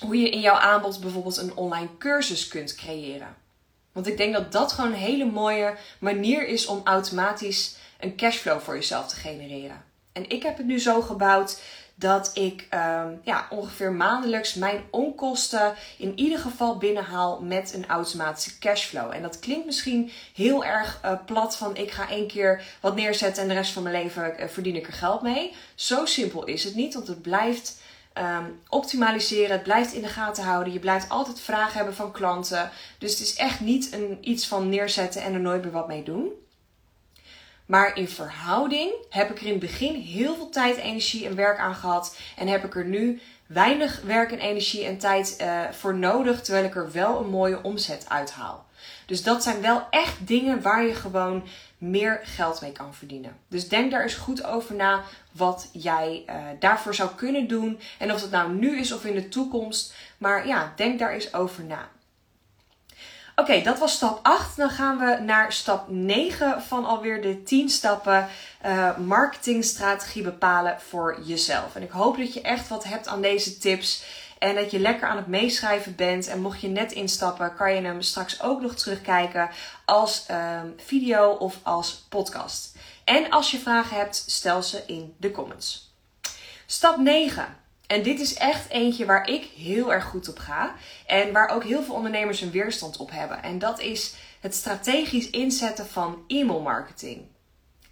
[0.01, 3.37] hoe je in jouw aanbod bijvoorbeeld een online cursus kunt creëren.
[3.93, 8.61] Want ik denk dat dat gewoon een hele mooie manier is om automatisch een cashflow
[8.61, 9.85] voor jezelf te genereren.
[10.13, 11.61] En ik heb het nu zo gebouwd
[11.95, 18.59] dat ik um, ja, ongeveer maandelijks mijn onkosten in ieder geval binnenhaal met een automatische
[18.59, 19.13] cashflow.
[19.13, 23.43] En dat klinkt misschien heel erg uh, plat van ik ga één keer wat neerzetten
[23.43, 25.55] en de rest van mijn leven uh, verdien ik er geld mee.
[25.75, 27.83] Zo simpel is het niet, want het blijft
[28.19, 30.73] um, optimaliseren, het blijft in de gaten houden.
[30.73, 32.71] Je blijft altijd vragen hebben van klanten.
[32.99, 36.03] Dus het is echt niet een, iets van neerzetten en er nooit meer wat mee
[36.03, 36.29] doen.
[37.67, 41.59] Maar in verhouding heb ik er in het begin heel veel tijd, energie en werk
[41.59, 42.17] aan gehad.
[42.37, 46.43] En heb ik er nu weinig werk en energie en tijd uh, voor nodig.
[46.43, 48.67] Terwijl ik er wel een mooie omzet uithaal.
[49.07, 51.45] Dus dat zijn wel echt dingen waar je gewoon
[51.91, 53.37] meer geld mee kan verdienen.
[53.49, 57.81] Dus denk daar eens goed over na wat jij uh, daarvoor zou kunnen doen.
[57.99, 59.95] En of het nou nu is of in de toekomst.
[60.19, 61.89] Maar ja, denk daar eens over na.
[63.37, 64.57] Oké, dat was stap 8.
[64.57, 68.29] Dan gaan we naar stap 9 van alweer de 10 stappen
[68.67, 71.75] uh, marketingstrategie bepalen voor jezelf.
[71.75, 74.05] En ik hoop dat je echt wat hebt aan deze tips.
[74.39, 76.27] En dat je lekker aan het meeschrijven bent.
[76.27, 79.51] En mocht je net instappen, kan je hem straks ook nog terugkijken
[79.85, 82.77] als uh, video of als podcast.
[83.05, 85.95] En als je vragen hebt, stel ze in de comments.
[86.67, 87.57] Stap 9.
[87.87, 90.75] En dit is echt eentje waar ik heel erg goed op ga.
[91.07, 93.43] En waar ook heel veel ondernemers een weerstand op hebben.
[93.43, 97.23] En dat is het strategisch inzetten van e-mail marketing.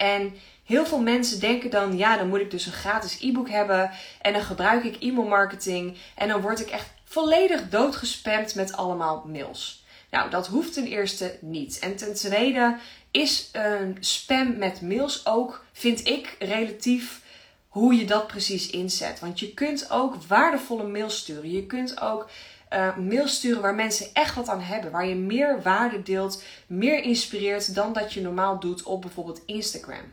[0.03, 0.35] En
[0.65, 3.91] heel veel mensen denken dan, ja, dan moet ik dus een gratis e-book hebben.
[4.21, 5.97] En dan gebruik ik e-mail marketing.
[6.15, 9.85] En dan word ik echt volledig doodgespamd met allemaal mails.
[10.11, 11.79] Nou, dat hoeft ten eerste niet.
[11.79, 12.77] En ten tweede
[13.11, 17.21] is een spam met mails ook, vind ik, relatief
[17.69, 19.21] hoe je dat precies inzet.
[19.21, 21.51] Want je kunt ook waardevolle mails sturen.
[21.51, 22.31] Je kunt ook
[22.75, 24.91] uh, mails sturen waar mensen echt wat aan hebben.
[24.91, 30.13] Waar je meer waarde deelt, meer inspireert dan dat je normaal doet op bijvoorbeeld Instagram.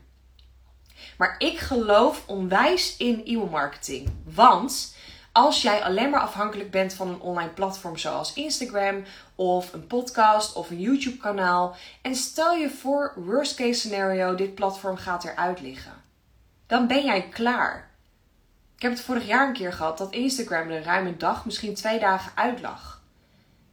[1.18, 4.10] Maar ik geloof onwijs in e-mail marketing.
[4.24, 4.96] Want
[5.32, 9.04] als jij alleen maar afhankelijk bent van een online platform zoals Instagram
[9.36, 11.76] of een podcast of een YouTube kanaal.
[12.02, 16.08] En stel je voor, worst case scenario, dit platform gaat eruit liggen
[16.70, 17.89] dan ben jij klaar.
[18.80, 21.74] Ik heb het vorig jaar een keer gehad dat Instagram er ruim een dag, misschien
[21.74, 23.02] twee dagen uit lag.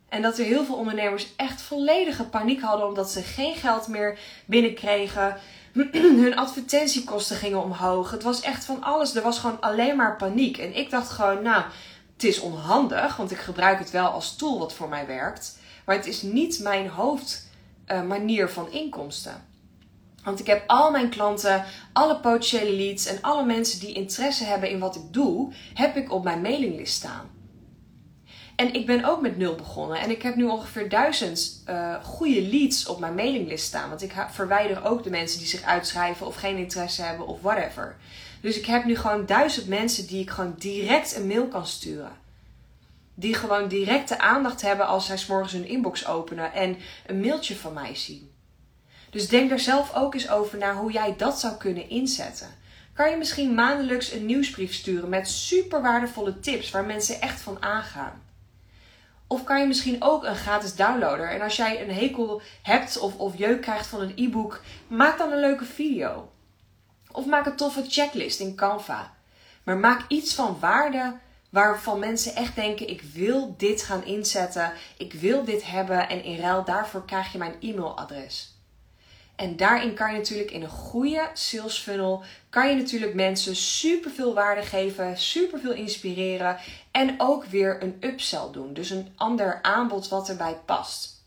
[0.08, 4.18] En dat er heel veel ondernemers echt volledige paniek hadden omdat ze geen geld meer
[4.46, 5.36] binnenkregen.
[6.22, 8.10] Hun advertentiekosten gingen omhoog.
[8.10, 9.14] Het was echt van alles.
[9.14, 10.58] Er was gewoon alleen maar paniek.
[10.58, 11.62] En ik dacht gewoon, nou,
[12.12, 15.58] het is onhandig, want ik gebruik het wel als tool wat voor mij werkt.
[15.84, 19.45] Maar het is niet mijn hoofdmanier uh, van inkomsten.
[20.26, 24.70] Want ik heb al mijn klanten, alle potentiële leads en alle mensen die interesse hebben
[24.70, 27.30] in wat ik doe, heb ik op mijn mailinglist staan.
[28.56, 29.98] En ik ben ook met nul begonnen.
[29.98, 33.88] En ik heb nu ongeveer duizend uh, goede leads op mijn mailinglist staan.
[33.88, 37.96] Want ik verwijder ook de mensen die zich uitschrijven of geen interesse hebben of whatever.
[38.40, 42.12] Dus ik heb nu gewoon duizend mensen die ik gewoon direct een mail kan sturen.
[43.14, 47.72] Die gewoon directe aandacht hebben als zij s'morgens hun inbox openen en een mailtje van
[47.72, 48.34] mij zien.
[49.10, 52.48] Dus denk daar zelf ook eens over naar hoe jij dat zou kunnen inzetten.
[52.94, 57.62] Kan je misschien maandelijks een nieuwsbrief sturen met super waardevolle tips waar mensen echt van
[57.62, 58.22] aangaan?
[59.26, 61.30] Of kan je misschien ook een gratis downloader.
[61.30, 65.32] En als jij een hekel hebt of, of jeuk krijgt van een e-book, maak dan
[65.32, 66.30] een leuke video.
[67.12, 69.14] Of maak een toffe checklist in Canva.
[69.62, 71.16] Maar maak iets van waarde
[71.50, 76.40] waarvan mensen echt denken: ik wil dit gaan inzetten, ik wil dit hebben en in
[76.40, 78.55] ruil daarvoor krijg je mijn e-mailadres.
[79.36, 84.10] En daarin kan je natuurlijk in een goede sales funnel kan je natuurlijk mensen super
[84.10, 86.58] veel waarde geven, super veel inspireren
[86.90, 88.74] en ook weer een upsell doen.
[88.74, 91.24] Dus een ander aanbod wat erbij past.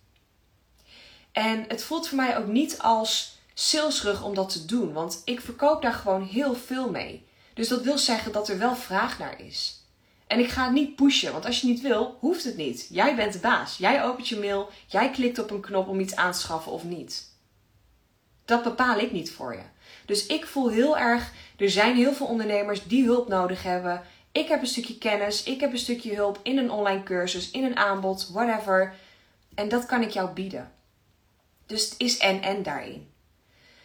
[1.31, 5.41] En het voelt voor mij ook niet als salesrug om dat te doen, want ik
[5.41, 7.27] verkoop daar gewoon heel veel mee.
[7.53, 9.83] Dus dat wil zeggen dat er wel vraag naar is.
[10.27, 12.87] En ik ga het niet pushen, want als je niet wil, hoeft het niet.
[12.89, 13.77] Jij bent de baas.
[13.77, 16.83] Jij opent je mail, jij klikt op een knop om iets aan te schaffen of
[16.83, 17.28] niet.
[18.49, 19.61] Dat bepaal ik niet voor je.
[20.05, 24.01] Dus ik voel heel erg, er zijn heel veel ondernemers die hulp nodig hebben.
[24.31, 27.63] Ik heb een stukje kennis, ik heb een stukje hulp in een online cursus, in
[27.63, 28.93] een aanbod, whatever.
[29.55, 30.71] En dat kan ik jou bieden.
[31.65, 33.11] Dus het is en en daarin.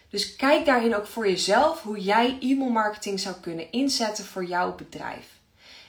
[0.08, 4.74] Dus kijk daarin ook voor jezelf hoe jij e-mail marketing zou kunnen inzetten voor jouw
[4.74, 5.33] bedrijf.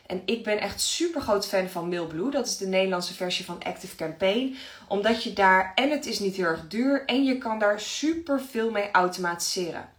[0.06, 2.32] En ik ben echt super groot fan van Mailblue.
[2.32, 4.56] Dat is de Nederlandse versie van Active Campaign.
[4.88, 8.42] Omdat je daar, en het is niet heel erg duur, en je kan daar super
[8.42, 9.90] veel mee automatiseren.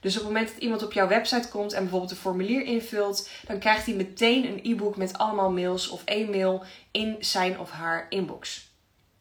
[0.00, 3.28] Dus op het moment dat iemand op jouw website komt en bijvoorbeeld een formulier invult,
[3.46, 7.70] dan krijgt hij meteen een e-book met allemaal mails of één mail in zijn of
[7.70, 8.68] haar inbox.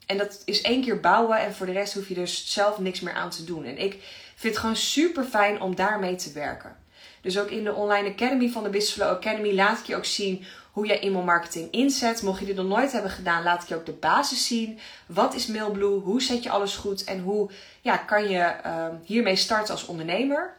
[0.06, 3.00] En dat is één keer bouwen en voor de rest hoef je dus zelf niks
[3.00, 3.66] meer aan te doen.
[3.66, 3.92] En ik
[4.36, 6.76] vind het gewoon super fijn om daarmee te werken.
[7.22, 10.46] Dus ook in de online academy van de Business Academy laat ik je ook zien
[10.72, 12.22] hoe jij e-mail marketing inzet.
[12.22, 14.80] Mocht je dit nog nooit hebben gedaan, laat ik je ook de basis zien.
[15.06, 16.00] Wat is Mailblue?
[16.00, 17.04] Hoe zet je alles goed?
[17.04, 17.50] En hoe
[17.82, 20.54] ja, kan je uh, hiermee starten als ondernemer?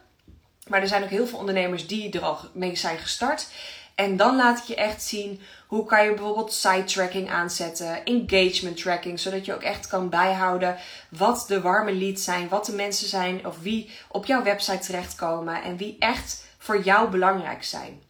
[0.67, 3.47] Maar er zijn ook heel veel ondernemers die er al mee zijn gestart.
[3.95, 8.77] En dan laat ik je echt zien hoe kan je bijvoorbeeld site tracking aanzetten, engagement
[8.77, 10.77] tracking, zodat je ook echt kan bijhouden
[11.09, 15.63] wat de warme leads zijn, wat de mensen zijn of wie op jouw website terechtkomen
[15.63, 18.01] en wie echt voor jou belangrijk zijn.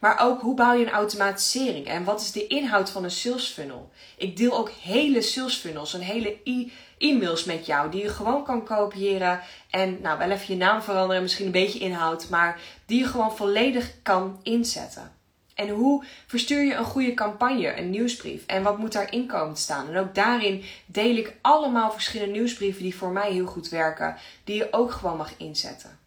[0.00, 3.46] Maar ook hoe bouw je een automatisering en wat is de inhoud van een sales
[3.46, 3.90] funnel?
[4.16, 6.36] Ik deel ook hele sales funnels en hele
[6.98, 9.40] e-mails met jou die je gewoon kan kopiëren
[9.70, 13.36] en nou wel even je naam veranderen, misschien een beetje inhoud, maar die je gewoon
[13.36, 15.12] volledig kan inzetten.
[15.54, 18.46] En hoe verstuur je een goede campagne, een nieuwsbrief?
[18.46, 19.88] En wat moet daarin komen staan?
[19.88, 24.56] En ook daarin deel ik allemaal verschillende nieuwsbrieven die voor mij heel goed werken, die
[24.56, 25.99] je ook gewoon mag inzetten.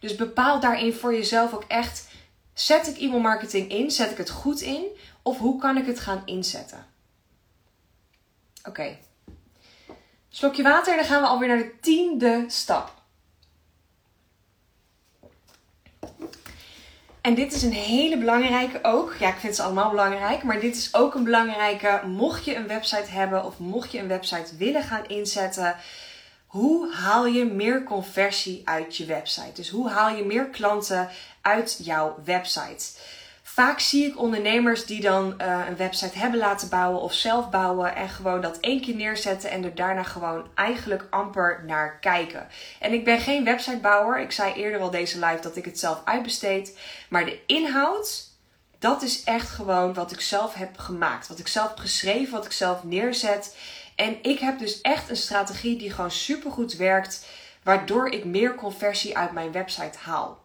[0.00, 2.08] Dus bepaal daarin voor jezelf ook echt:
[2.54, 3.90] zet ik e-mail marketing in?
[3.90, 4.84] Zet ik het goed in?
[5.22, 6.86] Of hoe kan ik het gaan inzetten?
[8.64, 8.96] Oké.
[10.28, 12.98] Slokje water en dan gaan we alweer naar de tiende stap.
[17.20, 19.14] En dit is een hele belangrijke ook.
[19.18, 20.42] Ja, ik vind ze allemaal belangrijk.
[20.42, 22.00] Maar dit is ook een belangrijke.
[22.06, 25.76] Mocht je een website hebben of mocht je een website willen gaan inzetten.
[26.50, 29.52] Hoe haal je meer conversie uit je website?
[29.54, 31.08] Dus hoe haal je meer klanten
[31.40, 32.98] uit jouw website?
[33.42, 37.94] Vaak zie ik ondernemers die dan uh, een website hebben laten bouwen of zelf bouwen
[37.94, 42.48] en gewoon dat één keer neerzetten en er daarna gewoon eigenlijk amper naar kijken.
[42.78, 44.20] En ik ben geen websitebouwer.
[44.20, 46.78] Ik zei eerder al deze live dat ik het zelf uitbesteed.
[47.08, 48.28] Maar de inhoud,
[48.78, 51.28] dat is echt gewoon wat ik zelf heb gemaakt.
[51.28, 53.54] Wat ik zelf heb geschreven, wat ik zelf neerzet.
[54.00, 57.26] En ik heb dus echt een strategie die gewoon supergoed werkt,
[57.62, 60.44] waardoor ik meer conversie uit mijn website haal.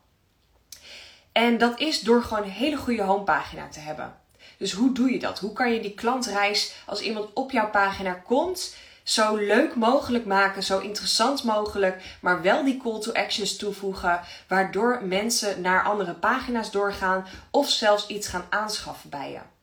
[1.31, 4.17] En dat is door gewoon een hele goede homepagina te hebben.
[4.57, 5.39] Dus hoe doe je dat?
[5.39, 10.63] Hoe kan je die klantreis als iemand op jouw pagina komt, zo leuk mogelijk maken,
[10.63, 16.71] zo interessant mogelijk, maar wel die call to actions toevoegen, waardoor mensen naar andere pagina's
[16.71, 19.54] doorgaan of zelfs iets gaan aanschaffen bij je.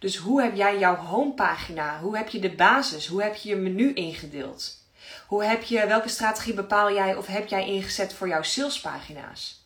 [0.00, 2.00] Dus hoe heb jij jouw homepagina?
[2.00, 3.06] Hoe heb je de basis?
[3.06, 4.76] Hoe heb je je menu ingedeeld?
[5.26, 9.64] Hoe heb je, welke strategie bepaal jij of heb jij ingezet voor jouw salespagina's?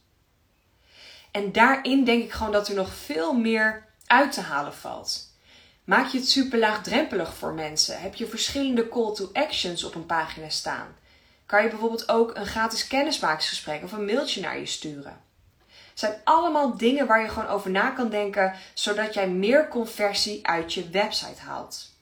[1.30, 5.32] En daarin denk ik gewoon dat er nog veel meer uit te halen valt.
[5.85, 8.01] Maak je het super laagdrempelig voor mensen?
[8.01, 10.97] Heb je verschillende call to actions op een pagina staan?
[11.47, 15.20] Kan je bijvoorbeeld ook een gratis kennismakingsgesprek of een mailtje naar je sturen?
[15.95, 20.74] Zijn allemaal dingen waar je gewoon over na kan denken, zodat jij meer conversie uit
[20.74, 21.92] je website haalt.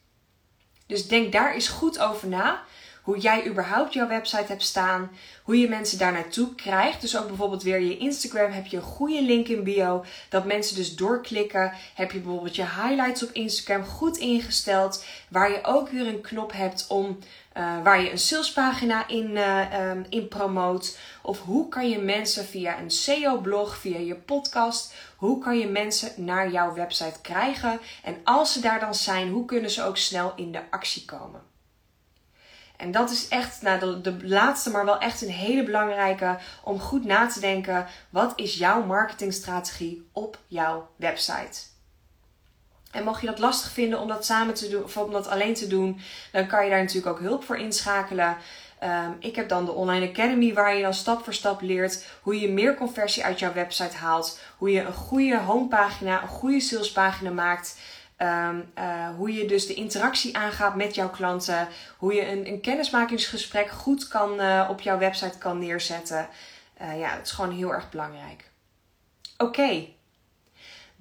[0.87, 2.63] Dus denk daar eens goed over na.
[3.03, 5.11] hoe jij überhaupt jouw website hebt staan,
[5.43, 7.01] hoe je mensen daar naartoe krijgt.
[7.01, 10.75] Dus ook bijvoorbeeld weer je Instagram heb je een goede link in bio, dat mensen
[10.75, 11.73] dus doorklikken.
[11.93, 16.51] Heb je bijvoorbeeld je highlights op Instagram goed ingesteld, waar je ook weer een knop
[16.51, 17.19] hebt om
[17.57, 20.97] uh, waar je een salespagina in, uh, in promoot.
[21.21, 26.25] Of hoe kan je mensen via een SEO-blog, via je podcast, hoe kan je mensen
[26.25, 27.79] naar jouw website krijgen?
[28.03, 31.41] En als ze daar dan zijn, hoe kunnen ze ook snel in de actie komen?
[32.77, 36.79] En dat is echt nou, de, de laatste, maar wel echt een hele belangrijke om
[36.79, 37.87] goed na te denken.
[38.09, 41.72] Wat is jouw marketingstrategie op jouw website?
[42.93, 45.53] En mocht je dat lastig vinden om dat samen te doen of om dat alleen
[45.53, 45.99] te doen,
[46.31, 48.37] dan kan je daar natuurlijk ook hulp voor inschakelen.
[48.83, 52.39] Um, ik heb dan de Online Academy waar je dan stap voor stap leert hoe
[52.39, 54.39] je meer conversie uit jouw website haalt.
[54.57, 57.79] Hoe je een goede homepagina, een goede salespagina maakt.
[58.17, 61.67] Um, uh, hoe je dus de interactie aangaat met jouw klanten.
[61.97, 66.27] Hoe je een, een kennismakingsgesprek goed kan, uh, op jouw website kan neerzetten.
[66.81, 68.49] Uh, ja, het is gewoon heel erg belangrijk.
[69.37, 69.87] Oké,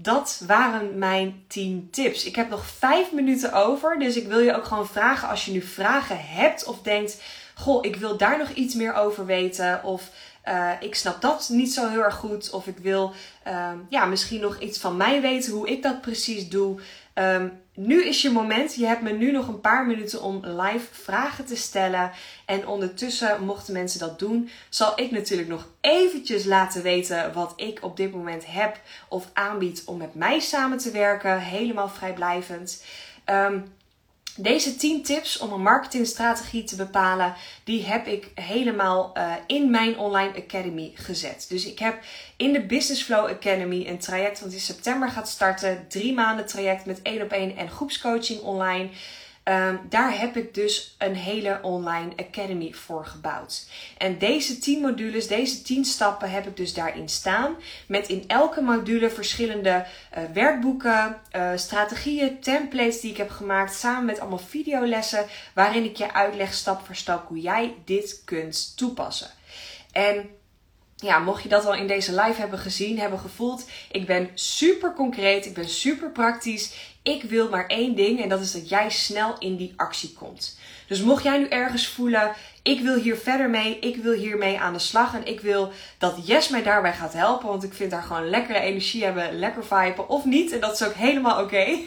[0.02, 2.24] dat waren mijn 10 tips.
[2.24, 3.98] Ik heb nog 5 minuten over.
[3.98, 7.22] Dus ik wil je ook gewoon vragen als je nu vragen hebt of denkt:
[7.54, 9.84] Goh, ik wil daar nog iets meer over weten.
[9.84, 10.10] Of
[10.48, 12.50] uh, ik snap dat niet zo heel erg goed.
[12.50, 13.12] Of ik wil
[13.48, 16.80] uh, ja, misschien nog iets van mij weten hoe ik dat precies doe.
[17.14, 18.74] Um, nu is je moment.
[18.74, 22.10] Je hebt me nu nog een paar minuten om live vragen te stellen.
[22.46, 27.78] En ondertussen, mochten mensen dat doen, zal ik natuurlijk nog eventjes laten weten wat ik
[27.82, 31.38] op dit moment heb of aanbied om met mij samen te werken.
[31.38, 32.84] Helemaal vrijblijvend.
[33.26, 33.72] Um,
[34.36, 39.98] deze 10 tips om een marketingstrategie te bepalen, die heb ik helemaal uh, in mijn
[39.98, 41.46] online academy gezet.
[41.48, 41.98] Dus ik heb
[42.36, 45.84] in de Business Flow Academy een traject wat in september gaat starten.
[45.88, 48.88] Drie maanden traject met één op één en groepscoaching online.
[49.44, 53.66] Um, daar heb ik dus een hele online academy voor gebouwd.
[53.98, 57.56] En deze 10 modules, deze 10 stappen heb ik dus daarin staan.
[57.86, 59.86] Met in elke module verschillende
[60.18, 63.74] uh, werkboeken, uh, strategieën, templates die ik heb gemaakt.
[63.74, 68.76] Samen met allemaal videolessen waarin ik je uitleg stap voor stap hoe jij dit kunt
[68.76, 69.30] toepassen.
[69.92, 70.30] En
[71.02, 74.92] ja, mocht je dat al in deze live hebben gezien, hebben gevoeld, ik ben super
[74.94, 76.91] concreet, ik ben super praktisch.
[77.02, 80.58] Ik wil maar één ding en dat is dat jij snel in die actie komt.
[80.86, 82.32] Dus mocht jij nu ergens voelen,
[82.62, 86.26] ik wil hier verder mee, ik wil hiermee aan de slag en ik wil dat
[86.26, 90.08] Jess mij daarbij gaat helpen, want ik vind haar gewoon lekkere energie hebben, lekker viben
[90.08, 91.78] of niet en dat is ook helemaal oké.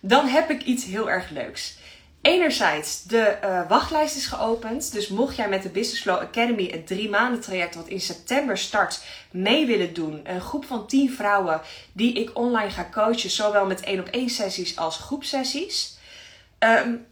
[0.00, 1.78] Dan heb ik iets heel erg leuks.
[2.22, 4.92] Enerzijds, de uh, wachtlijst is geopend.
[4.92, 8.58] Dus mocht jij met de Business Flow Academy het drie maanden traject wat in september
[8.58, 10.20] start mee willen doen.
[10.24, 11.60] Een groep van 10 vrouwen
[11.92, 13.30] die ik online ga coachen.
[13.30, 15.98] Zowel met één op één sessies als groepsessies.
[16.58, 17.06] Um,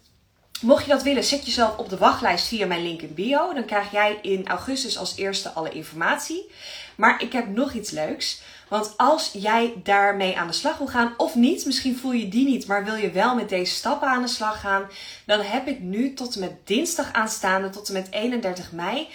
[0.61, 3.55] mocht je dat willen, zet jezelf op de wachtlijst via mijn link in bio.
[3.55, 6.51] Dan krijg jij in augustus als eerste alle informatie.
[6.97, 8.41] Maar ik heb nog iets leuks.
[8.69, 12.47] Want als jij daarmee aan de slag wil gaan, of niet, misschien voel je die
[12.47, 14.87] niet, maar wil je wel met deze stappen aan de slag gaan,
[15.27, 19.09] dan heb ik nu tot en met dinsdag aanstaande, tot en met 31 mei,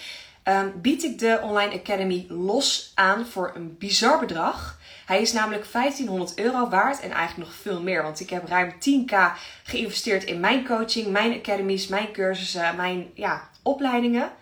[0.44, 4.78] um, bied ik de Online Academy los aan voor een bizar bedrag.
[5.06, 8.72] Hij is namelijk 1500 euro waard en eigenlijk nog veel meer, want ik heb ruim
[8.72, 9.14] 10k
[9.62, 14.32] geïnvesteerd in mijn coaching, mijn academies, mijn cursussen, mijn ja, opleidingen.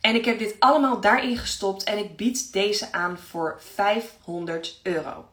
[0.00, 5.28] En ik heb dit allemaal daarin gestopt en ik bied deze aan voor 500 euro.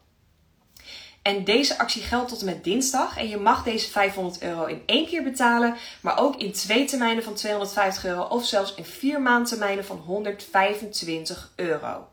[1.22, 3.16] En deze actie geldt tot en met dinsdag.
[3.16, 7.24] En je mag deze 500 euro in één keer betalen, maar ook in twee termijnen
[7.24, 12.11] van 250 euro of zelfs in vier maandtermijnen van 125 euro.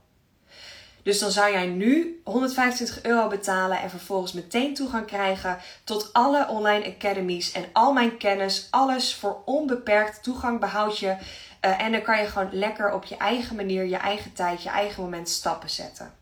[1.09, 6.47] Dus dan zou jij nu 125 euro betalen en vervolgens meteen toegang krijgen tot alle
[6.47, 8.67] online academies en al mijn kennis.
[8.69, 13.17] Alles voor onbeperkt toegang behoud je uh, en dan kan je gewoon lekker op je
[13.17, 16.13] eigen manier, je eigen tijd, je eigen moment stappen zetten.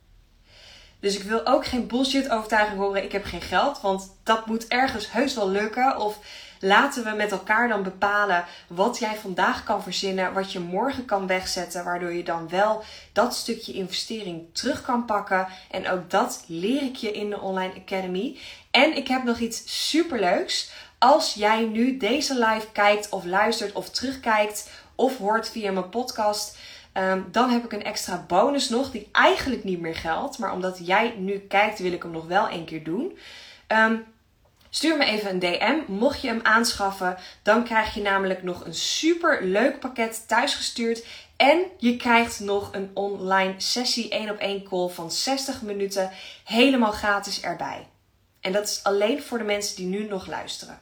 [1.00, 3.82] Dus ik wil ook geen bullshit overtuiging horen, ik heb geen geld.
[3.82, 5.98] Want dat moet ergens heus wel lukken.
[5.98, 6.20] Of
[6.60, 11.28] laten we met elkaar dan bepalen wat jij vandaag kan verzinnen, wat je morgen kan
[11.28, 12.84] wegzetten, waardoor je dan wel
[13.14, 15.48] dat stukje investering terug kan pakken.
[15.72, 18.38] En ook dat leer ik je in de Online Academy.
[18.72, 20.72] En ik heb nog iets superleuks.
[20.98, 26.58] Als jij nu deze live kijkt of luistert of terugkijkt of hoort via mijn podcast.
[26.94, 30.38] Um, dan heb ik een extra bonus nog, die eigenlijk niet meer geldt.
[30.38, 33.18] Maar omdat jij nu kijkt, wil ik hem nog wel een keer doen.
[33.68, 34.06] Um,
[34.70, 35.92] stuur me even een DM.
[35.92, 41.06] Mocht je hem aanschaffen, dan krijg je namelijk nog een super leuk pakket thuisgestuurd.
[41.38, 46.12] En je krijgt nog een online sessie 1 op 1 call van 60 minuten
[46.44, 47.88] helemaal gratis erbij.
[48.42, 50.82] En dat is alleen voor de mensen die nu nog luisteren.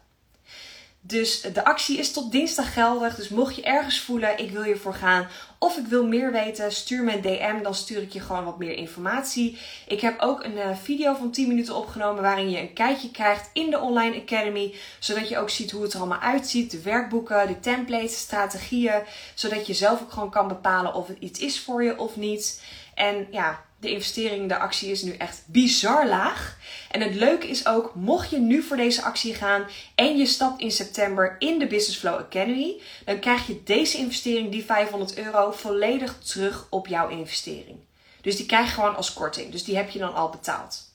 [1.08, 3.16] Dus de actie is tot dinsdag geldig.
[3.16, 5.28] Dus mocht je ergens voelen, ik wil hiervoor gaan
[5.60, 7.64] of ik wil meer weten, stuur me een DM.
[7.64, 9.58] Dan stuur ik je gewoon wat meer informatie.
[9.88, 13.50] Ik heb ook een uh, video van 10 minuten opgenomen waarin je een kijkje krijgt
[13.54, 14.74] in de Online Academy.
[15.00, 16.72] Zodat je ook ziet hoe het er allemaal uitziet.
[16.72, 19.04] De werkboeken, de templates, strategieën.
[19.34, 22.62] Zodat je zelf ook gewoon kan bepalen of het iets is voor je of niet.
[22.96, 26.58] En ja, de investering, de actie is nu echt bizar laag.
[26.92, 29.66] En het leuke is ook, mocht je nu voor deze actie gaan
[29.96, 34.52] en je stapt in september in de Business Flow Academy, dan krijg je deze investering,
[34.52, 37.78] die 500 euro, volledig terug op jouw investering.
[38.22, 39.52] Dus die krijg je gewoon als korting.
[39.52, 40.94] Dus die heb je dan al betaald.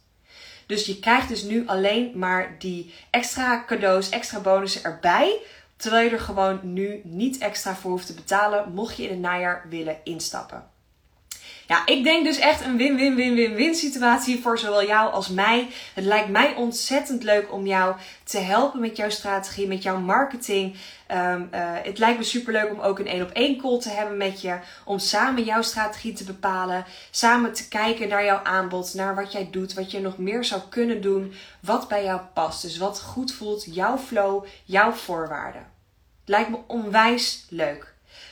[0.66, 5.39] Dus je krijgt dus nu alleen maar die extra cadeaus, extra bonussen erbij.
[5.76, 9.18] Terwijl je er gewoon nu niet extra voor hoeft te betalen, mocht je in het
[9.18, 10.70] najaar willen instappen.
[11.70, 15.68] Ja, ik denk dus echt een win-win-win-win-win situatie voor zowel jou als mij.
[15.94, 20.76] Het lijkt mij ontzettend leuk om jou te helpen met jouw strategie, met jouw marketing.
[21.10, 23.88] Um, uh, het lijkt me super leuk om ook een één op één call te
[23.88, 24.58] hebben met je.
[24.84, 26.84] Om samen jouw strategie te bepalen.
[27.10, 30.60] Samen te kijken naar jouw aanbod, naar wat jij doet, wat je nog meer zou
[30.68, 31.34] kunnen doen.
[31.60, 32.62] Wat bij jou past.
[32.62, 35.66] Dus wat goed voelt, jouw flow, jouw voorwaarden.
[36.20, 37.89] Het lijkt me onwijs leuk.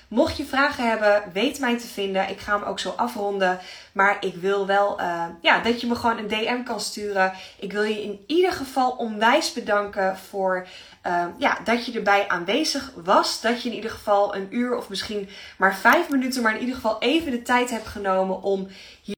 [0.09, 2.29] Mocht je vragen hebben, weet mij te vinden.
[2.29, 3.59] Ik ga hem ook zo afronden.
[3.93, 7.33] Maar ik wil wel uh, ja, dat je me gewoon een DM kan sturen.
[7.59, 10.67] Ik wil je in ieder geval onwijs bedanken voor
[11.07, 13.41] uh, ja, dat je erbij aanwezig was.
[13.41, 15.29] Dat je in ieder geval een uur of misschien
[15.59, 18.69] maar vijf minuten, maar in ieder geval even de tijd hebt genomen om
[19.03, 19.17] hier.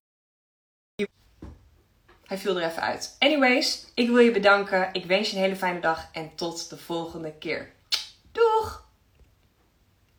[2.27, 3.17] Hij viel er even uit.
[3.19, 4.89] Anyways, ik wil je bedanken.
[4.93, 7.71] Ik wens je een hele fijne dag en tot de volgende keer.
[8.33, 8.89] Doeg!